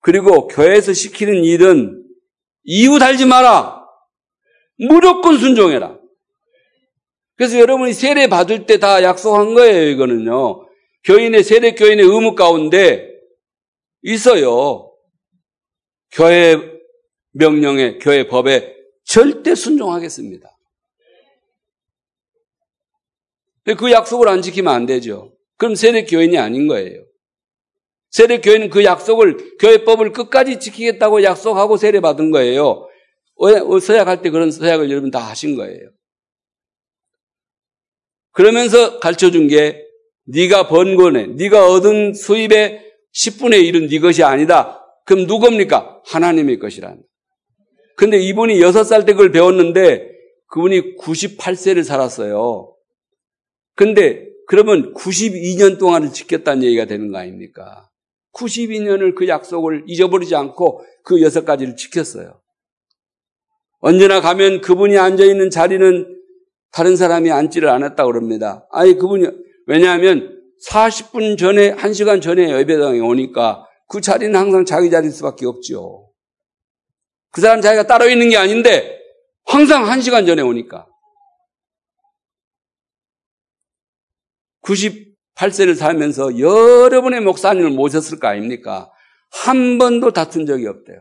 그리고 0.00 0.48
교회에서 0.48 0.92
시키는 0.92 1.44
일은 1.44 2.04
이유 2.64 2.98
달지 2.98 3.24
마라. 3.24 3.84
무조건 4.78 5.38
순종해라. 5.38 5.98
그래서 7.36 7.58
여러분이 7.58 7.92
세례 7.92 8.26
받을 8.26 8.66
때 8.66 8.78
다 8.78 9.02
약속한 9.02 9.54
거예요, 9.54 9.88
이거는요. 9.90 10.66
교인의 11.04 11.44
세례 11.44 11.74
교인의 11.74 12.04
의무 12.04 12.34
가운데 12.34 13.08
있어요. 14.02 14.89
교회 16.12 16.56
명령에 17.32 17.98
교회 17.98 18.26
법에 18.26 18.76
절대 19.04 19.54
순종하겠습니다. 19.54 20.48
그 23.78 23.92
약속을 23.92 24.28
안 24.28 24.42
지키면 24.42 24.72
안 24.72 24.86
되죠. 24.86 25.32
그럼 25.56 25.74
세례 25.74 26.04
교인이 26.04 26.38
아닌 26.38 26.66
거예요. 26.66 27.04
세례 28.10 28.40
교인은 28.40 28.70
그 28.70 28.84
약속을 28.84 29.58
교회법을 29.58 30.12
끝까지 30.12 30.58
지키겠다고 30.58 31.22
약속하고 31.22 31.76
세례 31.76 32.00
받은 32.00 32.30
거예요. 32.32 32.88
서약할 33.80 34.22
때 34.22 34.30
그런 34.30 34.50
서약을 34.50 34.90
여러분 34.90 35.10
다 35.10 35.20
하신 35.20 35.54
거예요. 35.54 35.90
그러면서 38.32 38.98
가르쳐 38.98 39.30
준 39.30 39.48
게 39.48 39.86
네가 40.24 40.68
번 40.68 40.96
거네. 40.96 41.26
네가 41.28 41.66
얻은 41.70 42.14
수입의 42.14 42.92
10분의 43.14 43.62
1은 43.70 43.88
네 43.90 43.98
것이 43.98 44.22
아니다. 44.22 44.79
그럼 45.10 45.26
누굽니까? 45.26 46.02
하나님의 46.06 46.60
것이란. 46.60 47.02
근데 47.96 48.16
이분이 48.16 48.60
여섯 48.60 48.84
살때 48.84 49.14
그걸 49.14 49.32
배웠는데 49.32 50.08
그분이 50.46 50.98
98세를 50.98 51.82
살았어요. 51.82 52.72
근데 53.74 54.24
그러면 54.46 54.94
92년 54.94 55.80
동안을 55.80 56.12
지켰다는 56.12 56.62
얘기가 56.62 56.84
되는 56.84 57.10
거 57.10 57.18
아닙니까? 57.18 57.90
92년을 58.34 59.16
그 59.16 59.26
약속을 59.26 59.82
잊어버리지 59.88 60.36
않고 60.36 60.84
그 61.02 61.20
여섯 61.22 61.44
가지를 61.44 61.74
지켰어요. 61.74 62.40
언제나 63.80 64.20
가면 64.20 64.60
그분이 64.60 64.96
앉아있는 64.96 65.50
자리는 65.50 66.06
다른 66.70 66.94
사람이 66.94 67.32
앉지를 67.32 67.68
않았다고 67.68 68.12
그럽니다. 68.12 68.64
아니, 68.70 68.94
그분이, 68.94 69.26
왜냐하면 69.66 70.40
40분 70.68 71.36
전에, 71.36 71.74
1시간 71.74 72.22
전에 72.22 72.56
예배당에 72.56 73.00
오니까 73.00 73.66
그 73.90 74.00
자리는 74.00 74.38
항상 74.38 74.64
자기 74.64 74.88
자리일 74.88 75.12
수밖에 75.12 75.46
없죠. 75.46 76.12
그 77.32 77.40
사람 77.40 77.60
자기가 77.60 77.88
따로 77.88 78.08
있는 78.08 78.30
게 78.30 78.36
아닌데 78.36 79.00
항상 79.44 79.82
1시간 79.82 80.26
전에 80.26 80.42
오니까. 80.42 80.86
98세를 84.62 85.74
살면서 85.74 86.38
여러 86.38 87.02
분의 87.02 87.20
목사님을 87.22 87.70
모셨을 87.70 88.20
거 88.20 88.28
아닙니까? 88.28 88.88
한 89.32 89.78
번도 89.78 90.12
다툰 90.12 90.46
적이 90.46 90.68
없대요. 90.68 91.00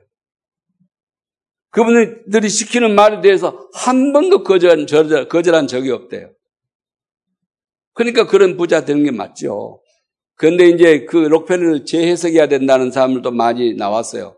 그분들이 1.70 2.50
시키는 2.50 2.96
말에 2.96 3.22
대해서 3.22 3.70
한 3.76 4.14
번도 4.14 4.44
거절한, 4.44 4.88
거절한 5.30 5.68
적이 5.68 5.92
없대요. 5.92 6.32
그러니까 7.94 8.26
그런 8.26 8.58
부자 8.58 8.84
되는 8.84 9.04
게 9.04 9.12
맞죠. 9.12 9.84
그런데 10.40 10.70
이제 10.70 11.04
그 11.04 11.18
록펠러를 11.18 11.84
재해석해야 11.84 12.48
된다는 12.48 12.92
사람들도 12.92 13.32
많이 13.32 13.74
나왔어요. 13.74 14.38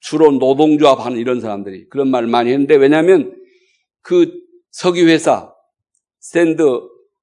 주로 0.00 0.32
노동조합 0.32 1.06
하는 1.06 1.18
이런 1.18 1.40
사람들이 1.40 1.88
그런 1.88 2.08
말을 2.08 2.28
많이 2.28 2.50
했는데 2.50 2.74
왜냐하면 2.74 3.40
그 4.02 4.32
석유회사, 4.72 5.54
스탠드 6.20 6.62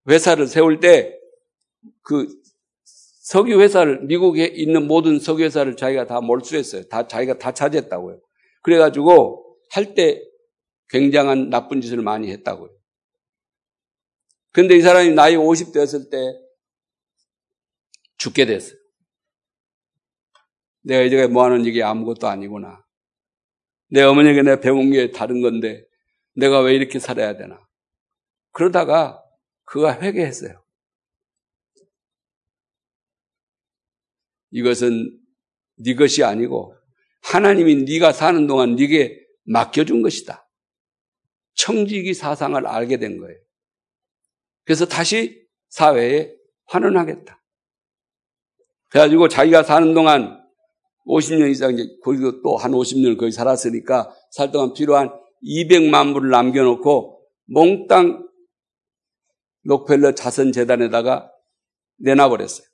회사를 0.09 0.47
세울 0.47 0.79
때 0.79 1.19
그 2.03 2.27
석유회사를, 3.23 4.05
미국에 4.05 4.45
있는 4.45 4.87
모든 4.87 5.19
석유회사를 5.19 5.75
자기가 5.77 6.05
다 6.05 6.21
몰수했어요. 6.21 6.83
다, 6.83 7.07
자기가 7.07 7.37
다 7.37 7.53
차지했다고요. 7.53 8.19
그래가지고 8.61 9.57
할 9.71 9.95
때 9.95 10.21
굉장한 10.89 11.49
나쁜 11.49 11.81
짓을 11.81 12.01
많이 12.01 12.29
했다고요. 12.31 12.69
근데 14.51 14.75
이 14.75 14.81
사람이 14.81 15.11
나이 15.11 15.35
50대였을 15.35 16.11
때 16.11 16.17
죽게 18.23 18.45
됐어요. 18.45 18.79
내가 20.83 21.03
이제 21.03 21.27
뭐 21.27 21.43
하는 21.43 21.65
일이 21.65 21.83
아무것도 21.83 22.27
아니구나. 22.27 22.81
내 23.89 24.01
어머니에게 24.01 24.43
내가 24.43 24.61
배운 24.61 24.91
게 24.91 25.11
다른 25.11 25.41
건데 25.41 25.85
내가 26.33 26.61
왜 26.61 26.73
이렇게 26.73 26.99
살아야 26.99 27.35
되나. 27.35 27.59
그러다가 28.51 29.21
그가 29.65 29.99
회개했어요. 29.99 30.63
이것은 34.51 35.19
네 35.83 35.95
것이 35.95 36.23
아니고 36.23 36.77
하나님이 37.23 37.83
네가 37.83 38.13
사는 38.13 38.47
동안 38.47 38.75
네게 38.75 39.19
맡겨준 39.45 40.01
것이다. 40.01 40.47
청지기 41.55 42.13
사상을 42.13 42.65
알게 42.65 42.97
된 42.97 43.17
거예요. 43.17 43.37
그래서 44.63 44.85
다시 44.85 45.45
사회에 45.69 46.33
환원하겠다. 46.65 47.42
그래가지고 48.93 49.27
자기가 49.27 49.63
사는 49.63 49.91
동안 49.95 50.39
50년 51.07 51.49
이상 51.49 51.73
이제 51.73 51.83
거기도 52.03 52.43
또 52.43 52.57
한 52.57 52.71
50년 52.71 53.17
거기 53.17 53.31
살았으니까 53.31 54.15
살 54.29 54.51
동안 54.51 54.73
필요한 54.73 55.09
200만 55.43 56.13
불을 56.13 56.29
남겨놓고 56.29 57.19
몽땅 57.47 58.29
록펠러 59.63 60.13
자선재단에다가 60.13 61.31
내놔버렸어요. 61.97 62.67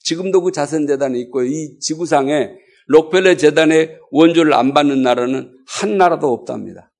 지금도 0.00 0.42
그 0.42 0.52
자선재단이 0.52 1.18
있고요. 1.22 1.46
이 1.46 1.78
지구상에 1.78 2.50
록펠러 2.88 3.36
재단의 3.36 3.98
원조를 4.10 4.52
안 4.52 4.74
받는 4.74 5.02
나라는 5.02 5.56
한 5.66 5.96
나라도 5.96 6.32
없답니다. 6.34 6.92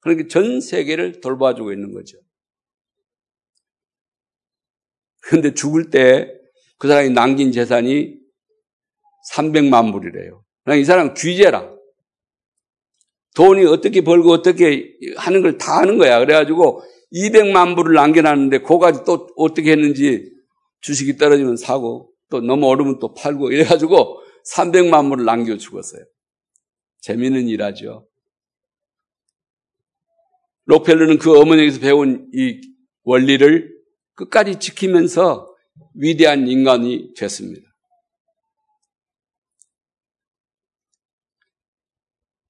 그러니까 0.00 0.28
전 0.28 0.60
세계를 0.60 1.20
돌봐주고 1.20 1.72
있는 1.72 1.92
거죠. 1.92 2.18
그런데 5.22 5.52
죽을 5.52 5.90
때 5.90 6.45
그 6.78 6.88
사람이 6.88 7.10
남긴 7.10 7.52
재산이 7.52 8.16
300만 9.34 9.92
불이래요. 9.92 10.44
이 10.78 10.84
사람 10.84 11.14
귀재라. 11.14 11.74
돈이 13.34 13.64
어떻게 13.66 14.00
벌고 14.02 14.30
어떻게 14.32 14.94
하는 15.16 15.42
걸 15.42 15.58
다 15.58 15.78
하는 15.78 15.98
거야. 15.98 16.18
그래가지고 16.20 16.82
200만 17.12 17.76
불을 17.76 17.94
남겨놨는데 17.94 18.58
그거까지 18.60 19.00
또 19.04 19.28
어떻게 19.36 19.72
했는지 19.72 20.32
주식이 20.80 21.16
떨어지면 21.16 21.56
사고 21.56 22.12
또 22.30 22.40
너무 22.40 22.66
오르면 22.66 22.98
또 22.98 23.14
팔고 23.14 23.50
이래가지고 23.52 24.20
300만 24.54 25.10
불을 25.10 25.24
남겨 25.24 25.56
죽었어요. 25.56 26.04
재미있는 27.00 27.48
일하죠. 27.48 28.08
록펠러는 30.64 31.18
그 31.18 31.38
어머니에게서 31.38 31.80
배운 31.80 32.28
이 32.34 32.60
원리를 33.04 33.72
끝까지 34.14 34.58
지키면서 34.58 35.45
위대한 35.94 36.48
인간이 36.48 37.14
됐습니다. 37.14 37.66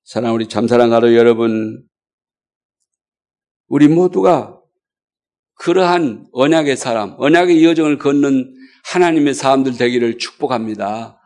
사랑 0.05 0.35
우리 0.35 0.49
잠사랑 0.49 0.91
가도 0.91 1.17
여러분, 1.17 1.85
우리 3.67 3.89
모두가 3.89 4.61
그러한 5.57 6.29
언약의 6.33 6.77
사람, 6.77 7.17
언약의 7.19 7.65
여정을 7.65 7.99
걷는 7.99 8.55
하나님의 8.85 9.35
사람들 9.35 9.77
되기를 9.77 10.19
축복합니다. 10.19 11.21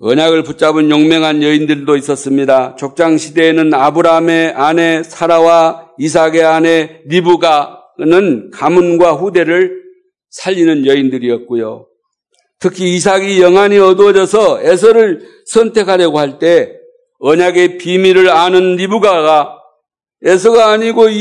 언약을 0.00 0.44
붙잡은 0.44 0.90
용맹한 0.90 1.42
여인들도 1.42 1.96
있었습니다. 1.96 2.76
족장 2.76 3.18
시대에는 3.18 3.74
아브라함의 3.74 4.52
아내 4.52 5.02
사라와 5.02 5.87
이삭의 5.98 6.42
아내 6.42 7.02
리브가는 7.06 8.50
가문과 8.52 9.12
후대를 9.12 9.82
살리는 10.30 10.86
여인들이었고요. 10.86 11.86
특히 12.60 12.94
이삭이 12.94 13.40
영안이 13.40 13.78
어두워져서 13.78 14.62
에서를 14.62 15.20
선택하려고 15.46 16.18
할 16.18 16.38
때 16.38 16.74
언약의 17.20 17.78
비밀을 17.78 18.30
아는 18.30 18.76
리브가가 18.76 19.56
에서가 20.22 20.70
아니고 20.70 21.08
이, 21.08 21.14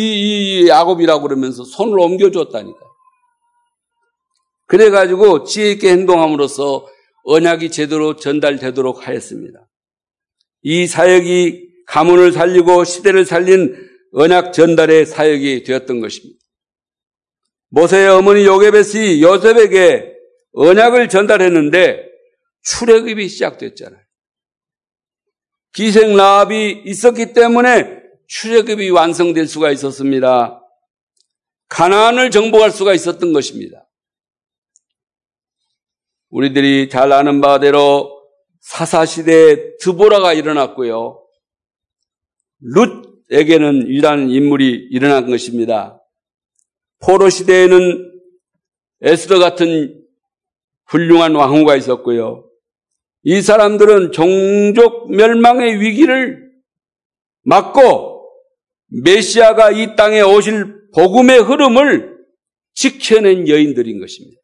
이 0.64 0.68
야곱이라고 0.68 1.24
그러면서 1.24 1.64
손을 1.64 2.00
옮겨줬다니까. 2.00 2.80
그래가지고 4.68 5.44
지혜 5.44 5.72
있게 5.72 5.92
행동함으로써 5.92 6.88
언약이 7.24 7.72
제대로 7.72 8.16
전달되도록 8.16 9.08
하였습니다. 9.08 9.60
이 10.64 10.88
사역이 10.88 11.68
가문을 11.88 12.32
살리고 12.32 12.84
시대를 12.84 13.26
살린 13.26 13.87
언약 14.14 14.54
전달의 14.54 15.06
사역이 15.06 15.64
되었던 15.64 16.00
것입니다. 16.00 16.40
모세의 17.70 18.10
어머니 18.10 18.46
요게벳이 18.46 19.22
요셉에게 19.22 20.14
언약을 20.54 21.10
전달했는데 21.10 22.08
출애굽이 22.64 23.28
시작됐잖아요. 23.30 24.02
기생 25.74 26.16
라합이 26.16 26.84
있었기 26.86 27.34
때문에 27.34 28.02
출애굽이 28.28 28.90
완성될 28.90 29.48
수가 29.48 29.72
있었습니다. 29.72 30.64
가나안을 31.70 32.32
정복할 32.32 32.72
수가 32.72 32.94
있었던 32.94 33.34
것입니다. 33.34 33.88
우리들이 36.30 36.90
잘 36.90 37.12
아는 37.12 37.42
바대로 37.42 38.18
사사시대에 38.62 39.78
드보라가 39.80 40.34
일어났고요. 40.34 41.24
룻 42.60 43.17
에게는 43.30 43.88
이라는 43.88 44.30
인물이 44.30 44.88
일어난 44.92 45.28
것입니다. 45.28 46.02
포로 47.00 47.30
시대에는 47.30 48.12
에스더 49.02 49.40
같은 49.40 50.04
훌륭한 50.86 51.36
왕후가 51.36 51.76
있었고요. 51.76 52.50
이 53.24 53.42
사람들은 53.42 54.14
종족 54.14 55.12
멸망의 55.12 55.82
위기를 55.82 56.50
막고 57.44 58.26
메시아가 59.04 59.72
이 59.72 59.96
땅에 59.96 60.22
오실 60.22 60.90
복음의 60.94 61.40
흐름을 61.40 62.18
지켜낸 62.74 63.48
여인들인 63.48 64.00
것입니다. 64.00 64.42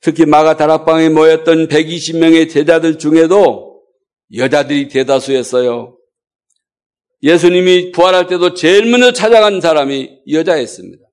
특히 0.00 0.24
마가 0.24 0.56
다락방에 0.56 1.10
모였던 1.10 1.68
120명의 1.68 2.50
제자들 2.50 2.98
중에도 2.98 3.82
여자들이 4.34 4.88
대다수였어요. 4.88 5.99
예수님이 7.22 7.92
부활할 7.92 8.26
때도 8.26 8.54
제일 8.54 8.90
먼저 8.90 9.12
찾아간 9.12 9.60
사람이 9.60 10.22
여자였습니다. 10.30 11.04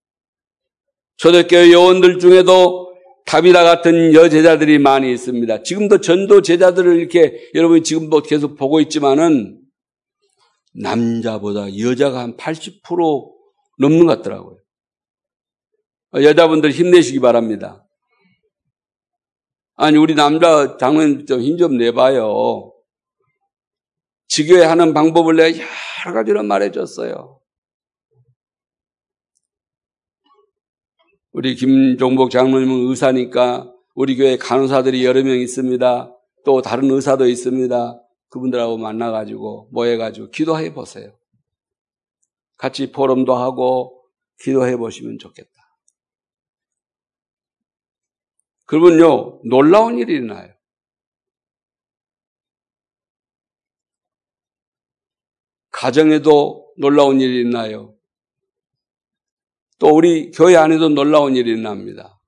초대교회 1.17 1.71
요원들 1.71 2.19
중에도 2.19 2.87
다비다 3.25 3.63
같은 3.63 4.13
여제자들이 4.13 4.79
많이 4.79 5.11
있습니다. 5.11 5.63
지금도 5.63 5.99
전도 5.99 6.41
제자들을 6.41 6.97
이렇게 6.97 7.49
여러분이 7.53 7.83
지금도 7.83 8.21
계속 8.21 8.55
보고 8.55 8.79
있지만은 8.79 9.59
남자보다 10.73 11.77
여자가 11.77 12.19
한 12.19 12.37
80% 12.37 13.29
넘는 13.79 14.05
것 14.05 14.17
같더라고요. 14.17 14.57
여자분들 16.13 16.71
힘내시기 16.71 17.19
바랍니다. 17.19 17.85
아니, 19.75 19.97
우리 19.97 20.15
남자 20.15 20.77
장로님 20.77 21.25
좀힘 21.25 21.57
좀 21.57 21.77
내봐요. 21.77 22.73
지교회 24.27 24.63
하는 24.63 24.93
방법을 24.93 25.35
내가 25.35 25.57
여러 26.05 26.13
가지로 26.13 26.43
말해줬어요. 26.43 27.39
우리 31.31 31.55
김종복 31.55 32.31
장로님은 32.31 32.89
의사니까 32.89 33.71
우리 33.93 34.15
교회 34.15 34.37
간호사들이 34.37 35.05
여러 35.05 35.23
명 35.23 35.37
있습니다. 35.39 36.13
또 36.45 36.61
다른 36.61 36.89
의사도 36.89 37.27
있습니다. 37.27 38.01
그분들하고 38.29 38.77
만나가지고 38.77 39.69
모여가지고 39.71 40.31
기도해 40.31 40.73
보세요. 40.73 41.17
같이 42.57 42.91
포럼도 42.91 43.35
하고 43.35 44.03
기도해 44.41 44.77
보시면 44.77 45.19
좋겠다. 45.19 45.51
그러면요, 48.65 49.41
놀라운 49.45 49.97
일이 49.97 50.13
일어나요. 50.13 50.56
가정에도 55.77 56.73
놀라운 56.77 57.21
일이 57.21 57.41
있나요? 57.41 57.93
또 59.77 59.95
우리 59.95 60.31
교회 60.31 60.55
안에도 60.55 60.89
놀라운 60.89 61.35
일이 61.35 61.51
일어납니다. 61.51 62.19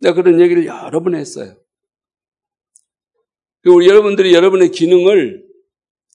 내가 0.00 0.16
그런 0.16 0.40
얘기를 0.40 0.66
여러 0.66 1.00
번 1.00 1.14
했어요. 1.14 1.54
우리 3.66 3.86
여러분들이 3.86 4.34
여러분의 4.34 4.72
기능을 4.72 5.44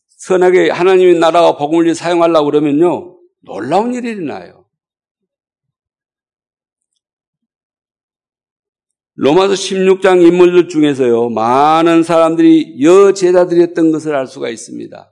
선하게 0.08 0.72
하나님의 0.72 1.20
나라와 1.20 1.56
복음을 1.56 1.96
사용하려고 1.96 2.48
그러면요, 2.48 3.18
놀라운 3.40 3.94
일이 3.94 4.10
일어나요. 4.10 4.66
로마서 9.16 9.54
16장 9.54 10.22
인물들 10.22 10.68
중에서요, 10.68 11.30
많은 11.30 12.04
사람들이 12.04 12.84
여제자들이었던 12.84 13.94
것을 13.94 14.16
알 14.16 14.28
수가 14.28 14.50
있습니다. 14.50 15.09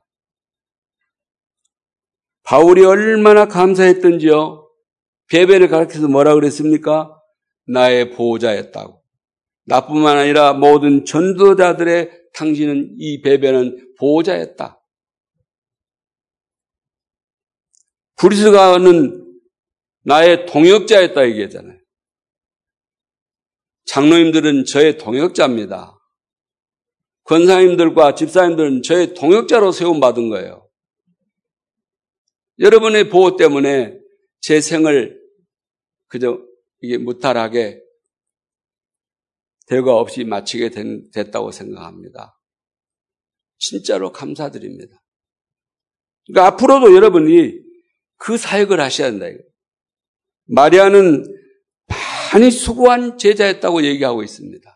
바울이 2.47 2.85
얼마나 2.85 3.45
감사했던지요, 3.45 4.71
베베를 5.27 5.67
가르쳐서 5.67 6.07
뭐라 6.07 6.33
그랬습니까? 6.33 7.13
나의 7.65 8.11
보호자였다고. 8.11 9.03
나뿐만 9.65 10.17
아니라 10.17 10.53
모든 10.53 11.03
전도자들의 11.03 12.09
당신은 12.33 12.95
이 12.99 13.21
베베는 13.21 13.95
보호자였다. 13.99 14.81
브리스가는 18.15 19.41
나의 20.05 20.45
동역자였다 20.45 21.27
얘기했잖아요. 21.27 21.77
장로님들은 23.87 24.63
저의 24.63 24.97
동역자입니다. 24.97 25.99
권사님들과 27.25 28.15
집사님들은 28.15 28.83
저의 28.83 29.13
동역자로 29.15 29.73
세움받은 29.73 30.29
거예요. 30.29 30.66
여러분의 32.59 33.09
보호 33.09 33.35
때문에 33.35 33.99
제 34.39 34.61
생을 34.61 35.21
그저 36.07 36.39
이게 36.81 36.97
무탈하게 36.97 37.81
대가 39.67 39.97
없이 39.97 40.23
마치게 40.23 40.69
된, 40.69 41.09
됐다고 41.11 41.51
생각합니다. 41.51 42.39
진짜로 43.57 44.11
감사드립니다. 44.11 45.01
그러니까 46.25 46.53
앞으로도 46.53 46.95
여러분이 46.95 47.59
그 48.17 48.37
사역을 48.37 48.79
하셔야 48.79 49.07
한다. 49.07 49.25
마리아는 50.45 51.23
많이 52.33 52.51
수고한 52.51 53.17
제자였다고 53.17 53.83
얘기하고 53.83 54.23
있습니다. 54.23 54.73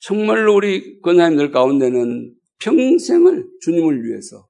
정말로 0.00 0.54
우리 0.54 1.00
권사님들 1.00 1.50
가운데는 1.50 2.34
평생을 2.64 3.46
주님을 3.60 4.04
위해서 4.04 4.48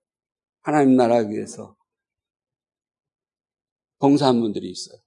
하나님 0.62 0.97
나라 0.97 1.19
위해서 1.19 1.77
봉사한 3.99 4.41
분들이 4.41 4.71
있어요. 4.71 5.01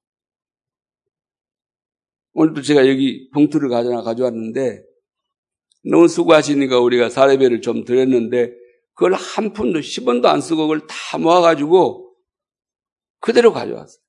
오늘도 2.34 2.62
제가 2.62 2.88
여기 2.88 3.30
봉투를 3.32 3.70
가져나 3.70 4.02
가져왔는데 4.04 4.84
너무 5.90 6.08
수고하시니까 6.08 6.80
우리가 6.80 7.10
사례비를 7.10 7.62
좀 7.62 7.86
드렸는데 7.86 8.54
그걸 8.94 9.14
한 9.14 9.54
푼도 9.54 9.80
10원도 9.80 10.26
안 10.26 10.42
쓰고 10.42 10.64
그걸 10.64 10.86
다 10.86 11.18
모아가지고 11.18 12.14
그대로 13.20 13.54
가져왔어요. 13.54 14.07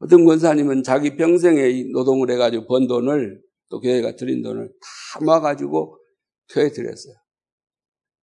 어떤 0.00 0.24
권사님은 0.24 0.82
자기 0.82 1.16
평생에 1.16 1.84
노동을 1.92 2.30
해가지고 2.30 2.66
번 2.66 2.86
돈을 2.86 3.42
또 3.68 3.80
교회가 3.80 4.16
드린 4.16 4.42
돈을 4.42 4.68
다 4.68 5.24
모아가지고 5.24 5.98
교회에 6.52 6.70
드렸어요. 6.70 7.14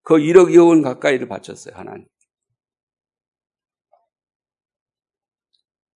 그 0.03 0.15
1억 0.15 0.51
2억 0.51 0.69
원 0.69 0.81
가까이를 0.81 1.27
바쳤어요, 1.27 1.75
하나님. 1.75 2.07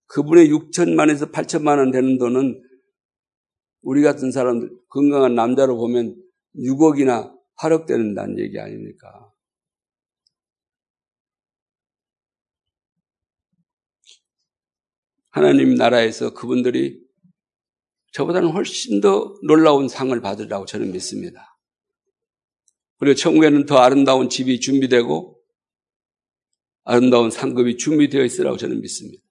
그분의 0.07 0.49
6천만에서 0.49 1.31
8천만 1.31 1.77
원 1.77 1.91
되는 1.91 2.17
돈은 2.17 2.61
우리 3.81 4.03
같은 4.03 4.31
사람들, 4.31 4.69
건강한 4.89 5.33
남자로 5.35 5.77
보면 5.77 6.15
6억이나 6.57 7.33
8억 7.57 7.87
되는다는 7.87 8.37
얘기 8.37 8.59
아닙니까? 8.59 9.30
하나님 15.31 15.75
나라에서 15.75 16.33
그분들이 16.33 16.99
저보다는 18.13 18.49
훨씬 18.49 18.99
더 18.99 19.33
놀라운 19.43 19.87
상을 19.87 20.19
받으라고 20.19 20.65
저는 20.65 20.91
믿습니다. 20.91 21.57
그리고 22.97 23.15
천국에는 23.15 23.65
더 23.65 23.77
아름다운 23.77 24.29
집이 24.29 24.59
준비되고 24.59 25.41
아름다운 26.83 27.31
상급이 27.31 27.77
준비되어 27.77 28.23
있으라고 28.23 28.57
저는 28.57 28.81
믿습니다. 28.81 29.23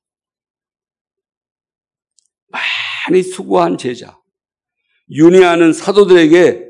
많이 2.49 3.23
수고한 3.23 3.77
제자, 3.77 4.19
윤회하는 5.11 5.73
사도들에게 5.73 6.67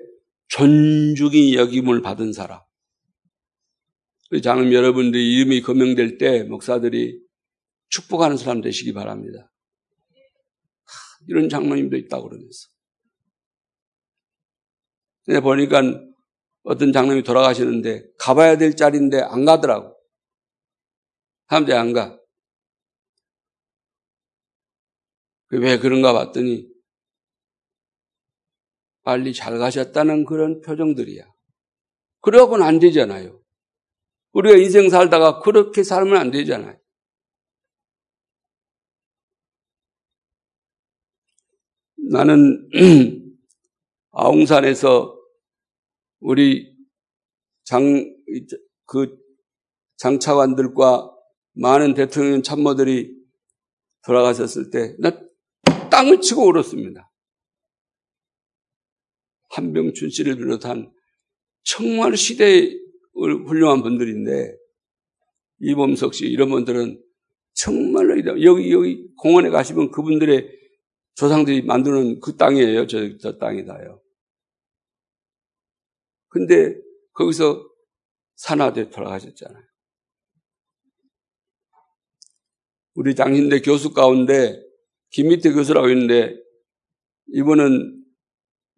존중이 0.49 1.55
여김을 1.55 2.03
받은 2.03 2.33
사람. 2.33 2.61
장님 4.43 4.73
여러분들이 4.73 5.37
이름이 5.37 5.63
거명될 5.63 6.19
때 6.19 6.43
목사들이 6.45 7.21
축복하는 7.91 8.37
사람 8.37 8.61
되시기 8.61 8.93
바랍니다. 8.93 9.53
이런 11.29 11.49
장로님도 11.49 11.97
있다고 11.97 12.29
그러면서. 12.29 12.69
근데 15.25 15.41
보니까 15.41 15.83
어떤 16.63 16.93
장로님이 16.93 17.23
돌아가시는데 17.23 18.05
가봐야 18.19 18.57
될 18.57 18.75
자리인데 18.75 19.21
안 19.21 19.45
가더라고. 19.45 19.97
사람들이 21.49 21.77
안 21.77 21.93
가. 21.93 22.19
왜 25.53 25.79
그런가 25.79 26.13
봤더니 26.13 26.69
빨리 29.03 29.35
잘 29.35 29.59
가셨다는 29.59 30.25
그런 30.25 30.61
표정들이야. 30.61 31.25
그러고는 32.21 32.65
안 32.65 32.79
되잖아요. 32.79 33.43
우리가 34.33 34.57
인생 34.59 34.89
살다가 34.91 35.41
그렇게 35.41 35.83
살면 35.83 36.17
안 36.17 36.31
되잖아요. 36.31 36.79
나는 42.11 42.69
아웅산에서 44.11 45.17
우리 46.19 46.75
장, 47.63 48.05
그 48.87 49.17
장차관들과 49.99 51.09
많은 51.53 51.95
대통령 51.95 52.43
참모들이 52.43 53.17
돌아가셨을 54.05 54.71
때, 54.71 54.97
나 54.99 55.13
땅을 55.89 56.21
치고 56.21 56.49
울었습니다. 56.49 57.09
한병춘 59.51 60.11
씨를 60.11 60.37
비롯한 60.37 60.93
정말 61.63 62.17
시대의 62.17 62.77
훌륭한 63.15 63.83
분들인데, 63.83 64.57
이범석 65.61 66.15
씨, 66.15 66.27
이런 66.27 66.51
분들은 66.51 67.01
정말로, 67.53 68.43
여기, 68.43 68.73
여기 68.73 69.07
공원에 69.17 69.51
가시면 69.51 69.93
그분들의 69.93 70.60
조상들이 71.21 71.63
만드는 71.67 72.21
그 72.21 72.35
땅이에요. 72.39 72.87
저, 72.87 73.19
저 73.19 73.37
땅이 73.37 73.67
다요. 73.67 74.01
근데 76.29 76.75
거기서 77.13 77.63
산화돼 78.37 78.89
돌아가셨잖아요. 78.89 79.63
우리 82.95 83.15
장신대 83.15 83.61
교수 83.61 83.93
가운데 83.93 84.59
김미태 85.11 85.53
교수라고 85.53 85.91
있는데 85.91 86.35
이분은 87.35 88.03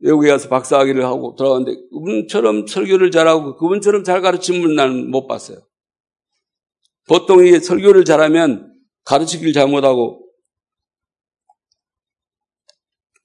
외국에 0.01 0.31
가서 0.31 0.49
박사학위를 0.49 1.05
하고 1.05 1.37
돌아왔는데 1.37 1.81
그분처럼 1.93 2.67
설교를 2.67 3.13
잘하고 3.13 3.57
그분처럼 3.57 4.03
잘 4.03 4.21
가르치는 4.21 4.63
분 4.63 4.75
나는 4.75 5.13
못 5.13 5.29
봤어요. 5.29 5.59
보통 7.07 7.47
이게 7.47 7.61
설교를 7.61 8.05
잘하면 8.05 8.75
가르치기를 9.05 9.53
잘못하고 9.53 10.23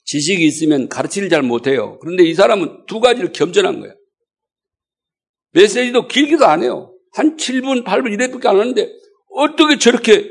지식이 0.07 0.45
있으면 0.45 0.89
가르치기를 0.89 1.29
잘 1.29 1.43
못해요. 1.43 1.99
그런데 1.99 2.23
이 2.23 2.33
사람은 2.33 2.85
두 2.87 2.99
가지를 2.99 3.31
겸전한 3.33 3.79
거예요. 3.81 3.95
메시지도 5.51 6.07
길기도 6.07 6.45
안 6.45 6.63
해요. 6.63 6.93
한 7.13 7.35
7분, 7.37 7.83
8분 7.83 8.13
이래밖에 8.13 8.47
안 8.47 8.59
하는데 8.59 8.89
어떻게 9.31 9.77
저렇게 9.77 10.29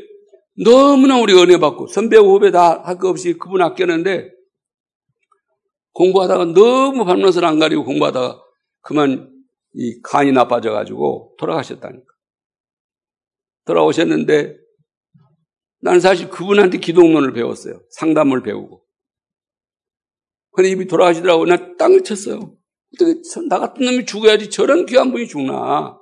너무나 0.65 1.19
우리 1.19 1.35
은혜 1.35 1.59
받고 1.59 1.89
선배하고 1.89 2.35
후배 2.35 2.51
다 2.51 2.83
할 2.85 2.99
거 2.99 3.11
없이 3.11 3.35
그분 3.35 3.61
아꼈는데 3.63 4.31
공부하다가 5.93 6.47
너무 6.55 7.05
밤낮을 7.05 7.45
안 7.45 7.59
가리고 7.59 7.85
공부하다가 7.85 8.41
그만 8.83 9.31
이 9.75 10.01
간이 10.03 10.33
나빠져가지고 10.33 11.35
돌아가셨다니까. 11.39 12.07
돌아오셨는데 13.67 14.57
나는 15.83 16.01
사실 16.01 16.31
그분한테 16.31 16.79
기독론을 16.79 17.33
배웠어요. 17.35 17.83
상담을 17.91 18.43
배우고. 18.43 18.86
근데 20.57 20.71
입이 20.71 20.87
돌아가시더라고. 20.87 21.45
나 21.45 21.77
땅을 21.77 22.03
쳤어요. 22.03 22.57
어떻게 22.95 23.21
나 23.49 23.59
같은 23.59 23.85
놈이 23.85 24.07
죽어야지 24.07 24.49
저런 24.49 24.87
귀한 24.87 25.13
분이 25.13 25.29
죽나. 25.29 25.99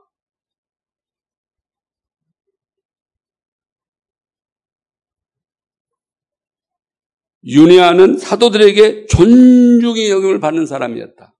윤희아는 7.46 8.16
사도들에게 8.16 9.06
존중의 9.06 10.08
여김을 10.08 10.38
받는 10.38 10.66
사람이었다. 10.66 11.34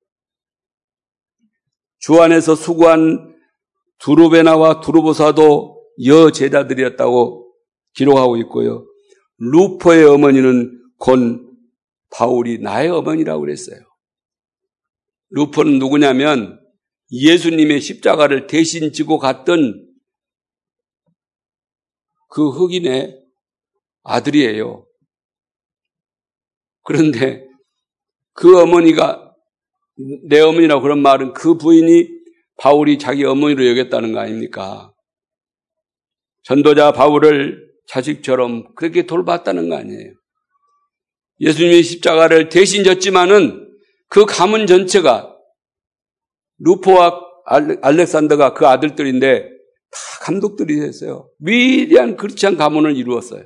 주 2.01 2.21
안에서 2.21 2.57
수고한 2.57 3.33
두루베나와 3.99 4.81
두루보사도 4.81 5.83
여 6.07 6.31
제자들이었다고 6.31 7.55
기록하고 7.95 8.37
있고요. 8.39 8.85
루퍼의 9.39 10.05
어머니는 10.05 10.83
곤 10.99 11.44
바울이 12.15 12.59
나의 12.59 12.91
어머니라고 12.91 13.41
그랬어요. 13.41 13.79
루퍼는 15.31 15.79
누구냐면 15.79 16.61
예수님의 17.11 17.81
십자가를 17.81 18.47
대신 18.47 18.93
지고 18.93 19.19
갔던 19.19 19.85
그 22.31 22.51
흑인의 22.51 23.21
아들이에요. 24.05 24.87
그런데 26.83 27.47
그 28.33 28.61
어머니가 28.61 29.35
내 30.29 30.41
어머니라고 30.41 30.83
그런 30.83 31.01
말은 31.01 31.33
그 31.33 31.57
부인이 31.57 32.09
바울이 32.59 32.99
자기 32.99 33.25
어머니로 33.25 33.67
여겼다는 33.69 34.13
거 34.13 34.21
아닙니까? 34.21 34.93
전도자 36.43 36.93
바울을 36.93 37.73
자식처럼 37.89 38.75
그렇게 38.75 39.07
돌봤다는 39.07 39.69
거 39.69 39.77
아니에요. 39.77 40.13
예수님이 41.41 41.83
십자가를 41.83 42.49
대신 42.49 42.85
졌지만은 42.85 43.69
그 44.09 44.25
가문 44.27 44.67
전체가 44.67 45.35
루포와 46.59 47.21
알렉산더가 47.83 48.55
그 48.55 48.67
아들들인데 48.67 49.43
다 49.43 49.99
감독들이 50.23 50.81
됐어요. 50.81 51.29
위대한 51.41 52.17
그리스찬 52.17 52.57
가문을 52.57 52.97
이루었어요. 52.97 53.45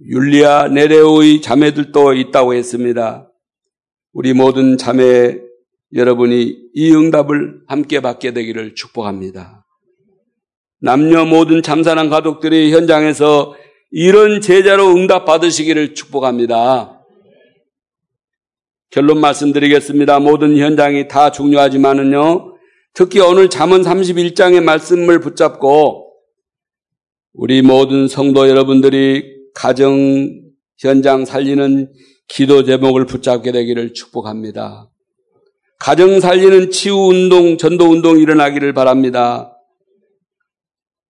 율리아 0.00 0.68
네레오의 0.68 1.40
자매들도 1.40 2.14
있다고 2.14 2.54
했습니다. 2.54 3.32
우리 4.12 4.32
모든 4.32 4.78
자매 4.78 5.38
여러분이 5.94 6.70
이 6.72 6.92
응답을 6.92 7.62
함께 7.66 8.00
받게 8.00 8.32
되기를 8.32 8.74
축복합니다. 8.74 9.66
남녀 10.80 11.24
모든 11.24 11.62
참사랑 11.62 12.08
가족들이 12.08 12.72
현장에서 12.72 13.54
이런 13.90 14.40
제자로 14.40 14.94
응답 14.94 15.24
받으시기를 15.24 15.94
축복합니다. 15.94 17.02
결론 18.90 19.20
말씀드리겠습니다. 19.20 20.18
모든 20.20 20.56
현장이 20.56 21.08
다 21.08 21.30
중요하지만은요, 21.30 22.54
특히 22.94 23.20
오늘 23.20 23.50
잠언 23.50 23.82
31장의 23.82 24.62
말씀을 24.62 25.20
붙잡고 25.20 26.12
우리 27.34 27.62
모든 27.62 28.08
성도 28.08 28.48
여러분들이 28.48 29.24
가정 29.54 30.30
현장 30.78 31.24
살리는 31.24 31.92
기도 32.28 32.64
제목을 32.64 33.06
붙잡게 33.06 33.52
되기를 33.52 33.94
축복합니다. 33.94 34.90
가정 35.78 36.20
살리는 36.20 36.70
치유 36.70 36.94
운동, 36.94 37.56
전도 37.56 37.84
운동 37.86 38.18
일어나기를 38.18 38.72
바랍니다. 38.72 39.57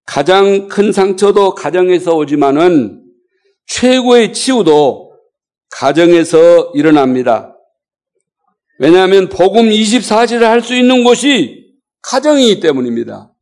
가장 0.08 0.70
큰 0.70 0.94
상처도 0.94 1.54
가정에서 1.54 2.16
오지만은 2.16 3.04
최고의 3.68 4.34
치유도 4.34 5.14
가정에서 5.70 6.72
일어납니다. 6.74 7.54
왜냐하면 8.80 9.28
복음 9.28 9.70
24시를 9.70 10.44
할 10.44 10.62
수 10.62 10.76
있는 10.76 11.04
곳이 11.04 11.76
가정이기 12.02 12.62
때문입니다. 12.62 13.34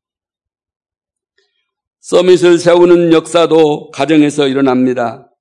서밋을 2.00 2.58
세우는 2.58 3.14
역사도 3.14 3.92
가정에서 3.92 4.48
일어납니다. 4.48 5.32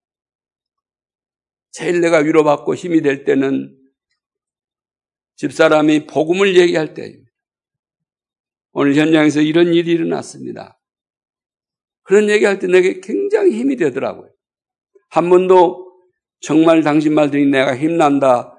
제일 1.72 2.02
내가 2.02 2.18
위로받고 2.18 2.74
힘이 2.74 3.00
될 3.00 3.24
때는 3.24 3.74
집사람이 5.36 6.06
복음을 6.06 6.56
얘기할 6.56 6.92
때입니다. 6.92 7.30
오늘 8.72 8.94
현장에서 8.94 9.40
이런 9.40 9.72
일이 9.72 9.92
일어났습니다. 9.92 10.78
그런 12.04 12.30
얘기할 12.30 12.58
때 12.58 12.66
내게 12.66 13.00
굉장히 13.00 13.52
힘이 13.58 13.76
되더라고요. 13.76 14.30
한 15.10 15.28
번도 15.30 15.92
정말 16.40 16.82
당신 16.82 17.14
말 17.14 17.30
들으니 17.30 17.50
내가 17.50 17.76
힘난다. 17.76 18.56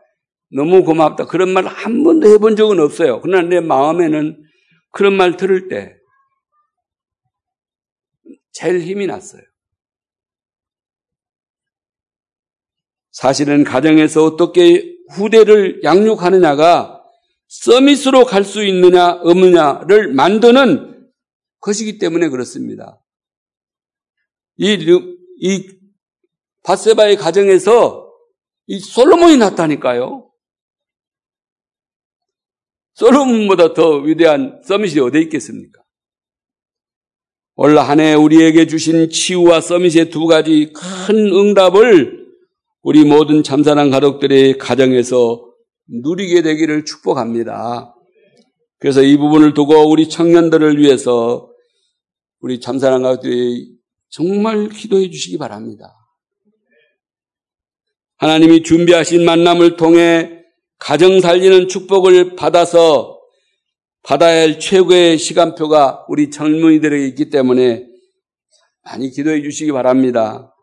너무 0.52 0.84
고맙다. 0.84 1.26
그런 1.28 1.50
말 1.50 1.66
한 1.66 2.04
번도 2.04 2.28
해본 2.28 2.56
적은 2.56 2.80
없어요. 2.80 3.22
그러나 3.22 3.48
내 3.48 3.60
마음에는 3.60 4.44
그런 4.92 5.16
말 5.16 5.38
들을 5.38 5.68
때 5.68 5.96
제일 8.52 8.82
힘이 8.82 9.06
났어요. 9.08 9.42
사실은 13.12 13.64
가정에서 13.64 14.24
어떻게 14.26 14.96
후대를 15.12 15.84
양육하느냐가 15.84 17.04
서밋으로 17.48 18.26
갈 18.26 18.44
수 18.44 18.66
있느냐 18.66 19.12
없느냐를 19.12 20.14
만드는 20.14 21.10
것이기 21.60 22.00
때문에 22.00 22.30
그렇습니다. 22.30 23.00
이, 24.58 24.78
이 25.40 25.70
바세바의 26.64 27.18
가정에서 27.18 28.12
이 28.68 28.80
솔로몬이 28.80 29.38
났다니까요. 29.38 30.32
솔로몬보다 32.96 33.74
더 33.74 33.98
위대한 33.98 34.62
서밋이 34.64 35.00
어디 35.00 35.20
있겠습니까? 35.22 35.82
올 37.56 37.78
한해 37.78 38.14
우리에게 38.16 38.68
주신 38.68 39.10
치유와 39.10 39.62
서밋의 39.62 40.10
두 40.10 40.28
가지 40.28 40.74
큰 40.74 41.16
응답을 41.16 42.26
우리 42.82 43.06
모든 43.06 43.44
참사랑 43.44 43.90
가족들의 43.90 44.58
가정에서 44.58 45.52
누리게 45.88 46.42
되기를 46.42 46.86
축복합니다. 46.86 47.96
그래서 48.80 49.02
이 49.02 49.18
부분을 49.18 49.54
두고 49.54 49.90
우리 49.90 50.10
청년들을 50.10 50.80
위해서 50.80 51.50
우리 52.40 52.60
참사랑 52.60 53.04
가족들이 53.04 53.75
정말 54.10 54.70
기도해 54.70 55.10
주시기 55.10 55.38
바랍니다. 55.38 55.94
하나님이 58.18 58.64
준비하신 58.64 59.26
만남을 59.26 59.76
통해 59.76 60.44
가정 60.80 61.20
살리는 61.20 61.68
축복을 61.68 62.36
받아서 62.36 63.20
받아야 64.04 64.42
할 64.42 64.60
최고의 64.60 65.18
시간표가 65.18 66.06
우리 66.08 66.30
젊은이들에게 66.30 67.08
있기 67.08 67.30
때문에 67.30 67.88
많이 68.84 69.10
기도해 69.10 69.42
주시기 69.42 69.72
바랍니다. 69.72 70.54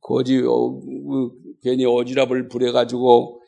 거지, 0.00 0.38
어, 0.38 0.80
그, 0.80 1.30
괜히 1.62 1.84
어지랖을 1.84 2.50
부려가지고 2.50 3.42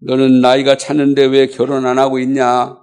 너는 0.00 0.40
나이가 0.40 0.76
찼는데 0.76 1.26
왜 1.26 1.46
결혼 1.46 1.86
안 1.86 1.98
하고 1.98 2.18
있냐? 2.18 2.76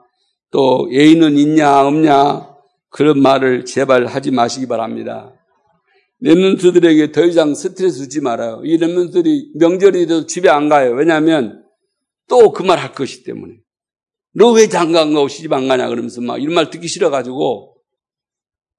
또 0.51 0.89
애인은 0.93 1.37
있냐 1.37 1.85
없냐? 1.85 2.56
그런 2.97 3.21
말을 3.21 3.63
제발 3.65 4.07
하지 4.07 4.31
마시기 4.31 4.65
바랍니다. 4.67 5.31
랩런트들에게 6.23 7.13
더 7.13 7.25
이상 7.25 7.53
스트레스 7.53 7.99
주지 7.99 8.21
말아요. 8.21 8.61
이 8.65 8.79
랩런트들이 8.79 9.59
명절이 9.59 10.07
돼도 10.07 10.25
집에 10.25 10.49
안 10.49 10.67
가요. 10.67 10.93
왜냐하면 10.93 11.63
또 12.27 12.51
그 12.51 12.63
말 12.63 12.79
할 12.79 12.93
것이기 12.93 13.23
때문에. 13.23 13.53
너 14.33 14.51
왜 14.53 14.67
장가 14.67 14.99
안 15.01 15.13
가고 15.13 15.27
시집 15.27 15.53
안 15.53 15.67
가냐 15.67 15.89
그러면서 15.89 16.21
막 16.21 16.41
이런 16.41 16.55
말 16.55 16.71
듣기 16.71 16.87
싫어가지고 16.87 17.77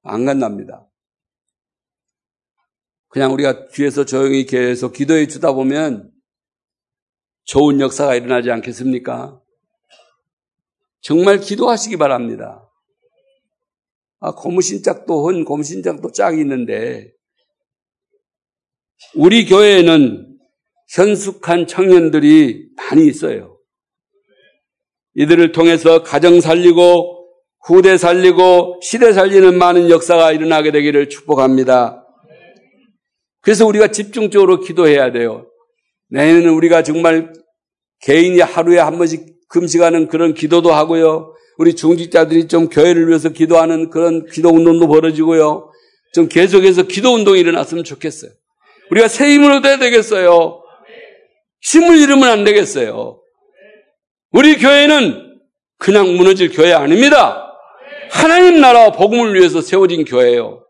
안 0.03 0.25
간답니다. 0.25 0.89
그냥 3.11 3.33
우리가 3.33 3.69
뒤에서 3.69 4.05
조용히 4.05 4.47
계속 4.47 4.95
기도해 4.95 5.29
주다 5.29 5.53
보면 5.53 6.11
좋은 7.45 7.81
역사가 7.81 8.17
일어나지 8.17 8.51
않겠습니까? 8.51 9.41
정말 11.03 11.39
기도하시기 11.39 11.97
바랍니다. 11.99 12.68
아, 14.21 14.33
고무신짝도 14.35 15.27
헌 15.27 15.45
고무신짝도 15.45 16.13
짝이 16.13 16.41
있는데 16.41 17.13
우리 19.15 19.47
교회에는 19.47 20.39
현숙한 20.91 21.67
청년들이 21.67 22.71
많이 22.77 23.07
있어요. 23.07 23.59
이들을 25.15 25.53
통해서 25.53 26.03
가정 26.03 26.41
살리고 26.41 27.19
후대 27.67 27.97
살리고 27.97 28.81
시대 28.83 29.13
살리는 29.13 29.57
많은 29.57 29.91
역사가 29.91 30.33
일어나게 30.33 30.73
되기를 30.73 31.09
축복합니다. 31.09 32.05
그래서 33.41 33.67
우리가 33.67 33.89
집중적으로 33.89 34.61
기도해야 34.61 35.13
돼요. 35.13 35.47
내년은 36.09 36.51
우리가 36.51 36.83
정말 36.83 37.33
개인이 38.01 38.39
하루에 38.41 38.79
한 38.79 38.99
번씩 38.99 39.49
금식하는 39.49 40.09
그런 40.09 40.35
기도도 40.35 40.73
하고요. 40.73 41.35
우리 41.59 41.75
중직자들이 41.75 42.47
좀 42.47 42.69
교회를 42.69 43.09
위해서 43.09 43.29
기도하는 43.31 43.91
그런 43.91 44.27
기도 44.27 44.51
운동도 44.51 44.87
벌어지고요. 44.87 45.73
좀 46.15 46.29
계속해서 46.29 46.85
기도 46.85 47.15
운동이 47.15 47.41
일어났으면 47.41 47.85
좋겠어요. 47.85 48.31
우리가 48.91 49.09
새 49.09 49.29
힘을 49.35 49.51
얻어야 49.53 49.79
되겠어요. 49.79 50.63
힘을 51.61 51.99
잃으면 51.99 52.29
안 52.29 52.45
되겠어요. 52.45 53.21
우리 54.31 54.57
교회는 54.57 55.41
그냥 55.79 56.17
무너질 56.17 56.51
교회 56.51 56.73
아닙니다. 56.73 57.45
하나님 58.11 58.61
나라와 58.61 58.93
복음을 58.93 59.35
위해서 59.35 59.61
세워진 59.61 60.05
교회예요. 60.05 60.65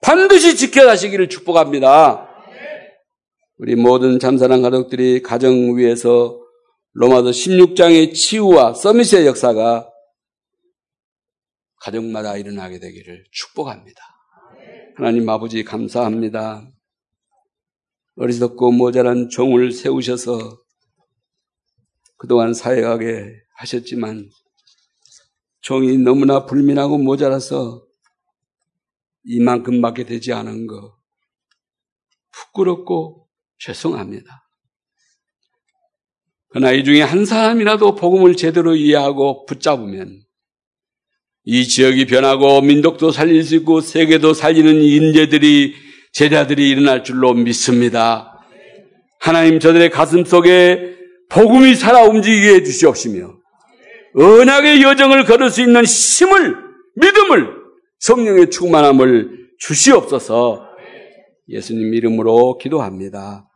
반드시 0.00 0.56
지켜가시기를 0.56 1.28
축복합니다. 1.28 2.28
우리 3.58 3.76
모든 3.76 4.18
잠사랑 4.18 4.62
가족들이 4.62 5.22
가정 5.22 5.76
위에서 5.76 6.41
로마서 6.94 7.30
16장의 7.30 8.14
치유와 8.14 8.74
서밋의 8.74 9.26
역사가 9.26 9.88
가정마다 11.76 12.36
일어나게 12.36 12.78
되기를 12.78 13.24
축복합니다. 13.32 14.00
하나님 14.96 15.26
아버지 15.30 15.64
감사합니다. 15.64 16.70
어리석고 18.16 18.72
모자란 18.72 19.30
종을 19.30 19.72
세우셔서 19.72 20.62
그동안 22.18 22.52
사역하게 22.52 23.40
하셨지만 23.56 24.28
종이 25.62 25.96
너무나 25.96 26.44
불민하고 26.44 26.98
모자라서 26.98 27.86
이만큼밖에 29.24 30.04
되지 30.04 30.34
않은 30.34 30.66
거 30.66 30.98
부끄럽고 32.32 33.28
죄송합니다. 33.58 34.41
그러나 36.52 36.72
이 36.72 36.84
중에 36.84 37.02
한 37.02 37.24
사람이라도 37.24 37.94
복음을 37.94 38.36
제대로 38.36 38.76
이해하고 38.76 39.46
붙잡으면 39.46 40.20
이 41.44 41.66
지역이 41.66 42.06
변하고 42.06 42.60
민족도 42.60 43.10
살릴 43.10 43.42
수 43.42 43.56
있고 43.56 43.80
세계도 43.80 44.34
살리는 44.34 44.82
인재들이 44.82 45.74
제자들이 46.12 46.68
일어날 46.68 47.02
줄로 47.02 47.32
믿습니다. 47.32 48.38
하나님 49.18 49.58
저들의 49.58 49.90
가슴 49.90 50.24
속에 50.24 50.96
복음이 51.30 51.74
살아 51.74 52.04
움직이게 52.04 52.54
해 52.54 52.62
주시옵시며 52.62 53.34
언약의 54.14 54.82
여정을 54.82 55.24
걸을 55.24 55.50
수 55.50 55.62
있는 55.62 55.84
힘을 55.84 56.54
믿음을 56.96 57.48
성령의 58.00 58.50
충만함을 58.50 59.48
주시옵소서 59.58 60.66
예수님 61.48 61.94
이름으로 61.94 62.58
기도합니다. 62.58 63.48